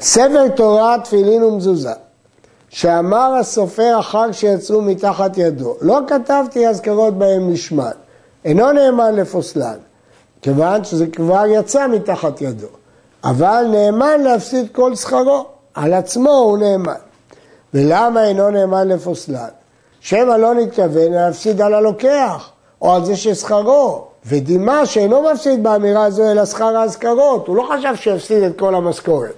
ספר 0.00 0.48
תורה, 0.48 0.96
תפילין 1.04 1.42
ומזוזה, 1.42 1.92
שאמר 2.68 3.34
הסופר 3.40 3.96
אחר 4.00 4.32
שיצאו 4.32 4.82
מתחת 4.82 5.38
ידו, 5.38 5.76
לא 5.80 6.00
כתבתי 6.06 6.68
אזכרות 6.68 7.18
בהם 7.18 7.52
לשמן, 7.52 7.90
אינו 8.44 8.72
נאמן 8.72 9.14
לפוסלן, 9.14 9.78
כיוון 10.42 10.84
שזה 10.84 11.06
כבר 11.06 11.44
יצא 11.46 11.88
מתחת 11.88 12.40
ידו. 12.40 12.66
אבל 13.24 13.66
נאמן 13.70 14.20
להפסיד 14.20 14.68
כל 14.72 14.94
שכרו, 14.94 15.46
על 15.74 15.94
עצמו 15.94 16.30
הוא 16.30 16.58
נאמן. 16.58 16.94
ולמה 17.74 18.24
אינו 18.24 18.50
נאמן 18.50 18.88
לפוסלן? 18.88 19.48
שמא 20.06 20.36
לא 20.36 20.54
נתכוון 20.54 21.12
להפסיד 21.12 21.60
על 21.60 21.74
הלוקח, 21.74 22.50
או 22.82 22.94
על 22.94 23.04
זה 23.04 23.16
ששכרו, 23.16 24.04
ודימה 24.26 24.86
שאינו 24.86 25.22
מפסיד 25.22 25.62
באמירה 25.62 26.04
הזו 26.04 26.30
אלא 26.30 26.44
שכר 26.44 26.76
האזכרות, 26.76 27.48
הוא 27.48 27.56
לא 27.56 27.68
חשב 27.70 27.94
שיפסיד 27.94 28.42
את 28.42 28.58
כל 28.58 28.74
המשכורת. 28.74 29.34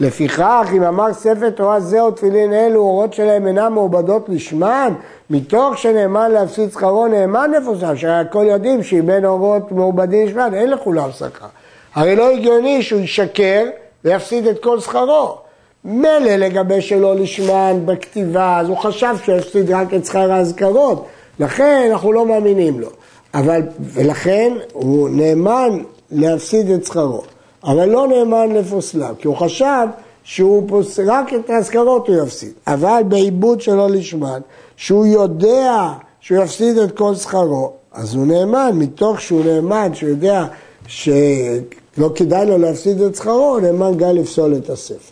לפיכך, 0.00 0.68
אם 0.76 0.82
אמר 0.82 1.12
ספר 1.12 1.50
תורה 1.50 1.80
זה 1.80 2.00
או 2.00 2.10
תפילין 2.10 2.52
אלו, 2.52 2.80
אורות 2.80 3.14
שלהם 3.14 3.46
אינם 3.46 3.72
מעובדות 3.72 4.28
לשמן, 4.28 4.94
מתוך 5.30 5.78
שנאמן 5.78 6.30
להפסיד 6.30 6.72
שכרו 6.72 7.06
נאמן 7.06 7.50
מפורסם, 7.60 7.96
שהרי 7.96 8.20
הכל 8.20 8.44
יודעים 8.48 8.82
שאם 8.82 9.10
אין 9.10 9.24
אורות 9.24 9.72
מעובדים 9.72 10.26
לשמן, 10.26 10.54
אין 10.54 10.70
לכולם 10.70 11.12
שכר. 11.12 11.46
הרי 11.94 12.16
לא 12.16 12.30
הגיוני 12.30 12.82
שהוא 12.82 13.00
ישקר 13.00 13.64
ויפסיד 14.04 14.46
את 14.46 14.62
כל 14.62 14.80
שכרו. 14.80 15.41
מילא 15.84 16.36
לגבי 16.36 16.80
שלא 16.80 17.16
לשמן 17.16 17.80
בכתיבה, 17.84 18.60
אז 18.60 18.68
הוא 18.68 18.76
חשב 18.76 19.14
שהוא 19.24 19.36
יפסיד 19.36 19.70
רק 19.70 19.94
את 19.94 20.06
שכר 20.06 20.32
האזכרות, 20.32 21.06
לכן 21.38 21.88
אנחנו 21.90 22.12
לא 22.12 22.26
מאמינים 22.26 22.80
לו. 22.80 22.88
אבל, 23.34 23.62
ולכן 23.80 24.52
הוא 24.72 25.08
נאמן 25.08 25.82
להפסיד 26.10 26.70
את 26.70 26.84
שכרו. 26.84 27.22
אבל 27.64 27.88
לא 27.88 28.08
נאמן 28.08 28.52
לפוסליו, 28.54 29.14
כי 29.18 29.28
הוא 29.28 29.36
חשב 29.36 29.86
שהוא 30.24 30.68
פוס... 30.68 30.98
רק 31.06 31.34
את 31.34 31.50
האזכרות 31.50 32.08
הוא 32.08 32.16
יפסיד. 32.16 32.52
אבל 32.66 33.02
בעיבוד 33.08 33.60
שלא 33.60 33.90
לשמן, 33.90 34.40
שהוא 34.76 35.06
יודע 35.06 35.88
שהוא 36.20 36.42
יפסיד 36.42 36.78
את 36.78 36.96
כל 36.98 37.14
שכרו, 37.14 37.72
אז 37.92 38.14
הוא 38.14 38.26
נאמן, 38.26 38.70
מתוך 38.74 39.20
שהוא 39.20 39.44
נאמן, 39.44 39.94
שהוא 39.94 40.10
יודע 40.10 40.44
שלא 40.86 42.10
כדאי 42.14 42.46
לו 42.46 42.58
להפסיד 42.58 43.00
את 43.00 43.16
שכרו, 43.16 43.32
הוא 43.32 43.60
נאמן 43.60 43.96
גם 43.96 44.16
לפסול 44.16 44.54
את 44.54 44.70
הספר. 44.70 45.11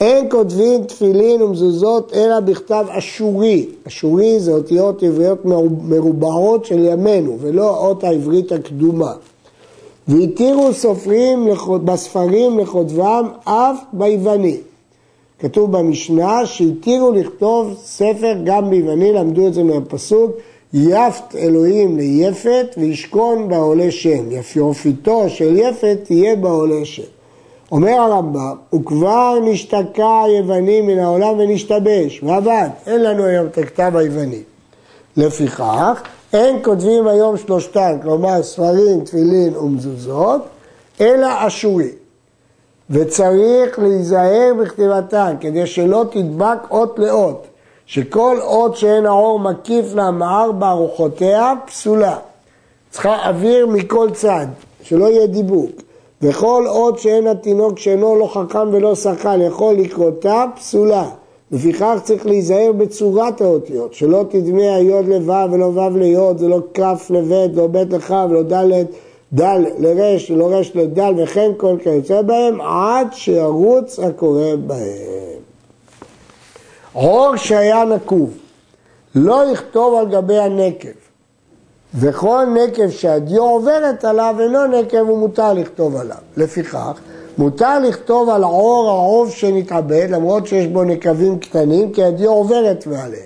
אין 0.00 0.26
כותבים 0.30 0.84
תפילין 0.84 1.42
ומזוזות 1.42 2.12
אלא 2.14 2.40
בכתב 2.40 2.86
אשורי. 2.90 3.66
אשורי 3.86 4.40
זה 4.40 4.52
אותיות 4.52 5.02
עבריות 5.02 5.44
מרובעות 5.82 6.64
של 6.64 6.84
ימינו, 6.84 7.36
ולא 7.40 7.70
האות 7.70 8.04
העברית 8.04 8.52
הקדומה. 8.52 9.12
והתירו 10.08 10.72
סופרים 10.72 11.48
בספרים 11.84 12.58
לכותבם 12.58 13.28
אף 13.44 13.78
ביווני. 13.92 14.56
כתוב 15.38 15.72
במשנה 15.72 16.46
שהתירו 16.46 17.12
לכתוב 17.12 17.74
ספר 17.84 18.34
גם 18.44 18.70
ביווני, 18.70 19.12
למדו 19.12 19.46
את 19.46 19.54
זה 19.54 19.62
מהפסוק, 19.62 20.30
יפת 20.74 21.34
אלוהים 21.34 21.96
ליפת 21.96 22.74
וישכון 22.78 23.48
בעולה 23.48 23.90
שם. 23.90 24.32
יפיופיתו 24.32 25.28
של 25.28 25.56
יפת 25.56 25.98
תהיה 26.04 26.36
בעולה 26.36 26.84
שם. 26.84 27.17
אומר 27.72 27.90
הרמב"ם, 27.90 28.56
הוא 28.70 28.84
כבר 28.84 29.34
נשתקע 29.44 30.22
היווני 30.24 30.80
מן 30.80 30.98
העולם 30.98 31.38
ונשתבש, 31.38 32.22
ועבד, 32.22 32.68
אין 32.86 33.02
לנו 33.02 33.24
היום 33.24 33.46
את 33.46 33.58
הכתב 33.58 33.92
היווני. 33.94 34.42
לפיכך, 35.16 36.02
אין 36.32 36.56
כותבים 36.64 37.06
היום 37.06 37.36
שלושתן, 37.36 37.98
כלומר 38.02 38.42
ספרים, 38.42 39.04
תפילין 39.04 39.56
ומזוזות, 39.56 40.42
אלא 41.00 41.28
אשורי. 41.46 41.90
וצריך 42.90 43.78
להיזהר 43.78 44.52
בכתיבתן, 44.60 45.36
כדי 45.40 45.66
שלא 45.66 46.04
תדבק 46.10 46.58
אות 46.70 46.98
לאות, 46.98 47.46
שכל 47.86 48.36
אות 48.40 48.76
שאין 48.76 49.06
האור 49.06 49.40
מקיף 49.40 49.94
לה 49.94 50.10
מארבע 50.10 50.70
ארוחותיה, 50.70 51.52
פסולה. 51.66 52.16
צריכה 52.90 53.28
אוויר 53.28 53.66
מכל 53.66 54.08
צד, 54.12 54.46
שלא 54.82 55.04
יהיה 55.04 55.26
דיבוק. 55.26 55.70
וכל 56.22 56.64
אות 56.66 56.98
שאין 56.98 57.26
התינוק 57.26 57.78
שאינו 57.78 58.16
לא 58.16 58.26
חכם 58.26 58.68
ולא 58.72 58.94
שחקן 58.94 59.40
יכול 59.40 59.74
לקרותה, 59.74 60.44
פסולה. 60.56 61.08
לפיכך 61.52 61.98
צריך 62.02 62.26
להיזהר 62.26 62.72
בצורת 62.72 63.40
האותיות, 63.40 63.94
שלא 63.94 64.24
תדמה 64.28 64.74
היוד 64.74 65.08
לו' 65.08 65.52
ולא 65.52 65.64
ו' 65.64 65.98
ליוד, 65.98 66.38
זה 66.38 66.48
לא 66.48 66.60
כ' 66.74 67.10
לב', 67.10 67.56
לא 67.56 67.66
ב' 67.66 67.94
לכ' 67.94 68.10
ולא 68.10 68.42
ד' 68.42 68.84
דל 69.32 69.64
לרש 69.78 70.30
ולא 70.30 70.48
רש 70.52 70.72
לדל 70.74 71.14
וכן 71.16 71.50
כל 71.56 71.76
כיוצא 71.82 72.22
בהם 72.22 72.60
עד 72.60 73.08
שירוץ 73.12 73.98
הקורא 73.98 74.56
בהם. 74.66 75.38
עור 76.92 77.36
שהיה 77.36 77.84
נקוב 77.84 78.30
לא 79.14 79.44
יכתוב 79.52 79.94
על 79.94 80.06
גבי 80.06 80.38
הנקב 80.38 81.07
וכל 81.94 82.46
נקב 82.54 82.90
שהדיו 82.90 83.42
עוברת 83.42 84.04
עליו 84.04 84.36
אינו 84.40 84.66
נקב 84.66 85.10
ומותר 85.10 85.52
לכתוב 85.52 85.96
עליו. 85.96 86.16
לפיכך 86.36 86.98
מותר 87.38 87.78
לכתוב 87.78 88.28
על 88.28 88.44
עור 88.44 88.90
העוב 88.90 89.30
שנתאבד 89.30 90.06
למרות 90.10 90.46
שיש 90.46 90.66
בו 90.66 90.84
נקבים 90.84 91.38
קטנים 91.38 91.92
כי 91.92 92.04
הדיו 92.04 92.30
עוברת 92.30 92.86
מעליהם. 92.86 93.22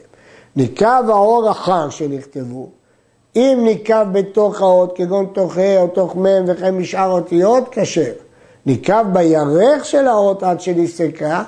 נקב 0.57 1.11
העור 1.11 1.49
החר 1.49 1.91
שנכתבו 1.91 2.69
אם 3.37 3.61
ניקב 3.63 4.07
בתוך 4.13 4.61
האות, 4.61 4.97
כגון 4.97 5.27
תוך 5.33 5.59
ה' 5.59 5.81
או 5.81 5.87
תוך 5.87 6.17
מ' 6.17 6.27
וכן 6.47 6.75
משאר 6.75 7.11
אותיות, 7.11 7.65
כשר. 7.71 8.13
ניקב 8.67 9.05
בירך 9.13 9.85
של 9.85 10.09
האות 10.09 10.43
עד 10.43 10.61
שנסתקה, 10.61 11.43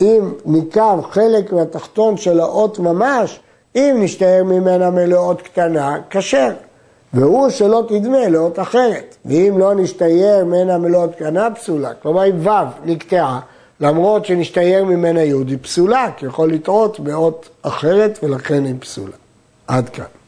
אם 0.00 0.32
ניקב 0.46 0.98
חלק 1.10 1.52
מהתחתון 1.52 2.16
של 2.16 2.40
האות 2.40 2.78
ממש, 2.78 3.40
אם 3.76 3.96
נשתער 4.00 4.44
ממנה 4.44 4.90
מלאות 4.90 5.42
קטנה, 5.42 5.98
כשר. 6.10 6.52
והוא 7.12 7.50
שלא 7.50 7.84
תדמה 7.88 8.28
לאות 8.28 8.58
אחרת. 8.58 9.16
ואם 9.24 9.58
לא 9.58 9.74
נשתייר 9.74 10.44
ממנה 10.44 10.78
מלאות 10.78 11.14
קטנה, 11.14 11.48
פסולה. 11.50 11.94
כלומר, 11.94 12.26
אם 12.26 12.46
ו' 12.46 12.50
נקטעה, 12.84 13.40
למרות 13.80 14.26
שנשתייר 14.26 14.84
ממנה 14.84 15.22
י', 15.22 15.32
היא 15.32 15.58
פסולה, 15.62 16.10
כי 16.16 16.26
יכול 16.26 16.52
לטעות 16.52 17.00
באות 17.00 17.48
אחרת 17.62 18.18
ולכן 18.22 18.64
היא 18.64 18.74
פסולה. 18.80 19.16
עד 19.66 19.88
כאן. 19.88 20.19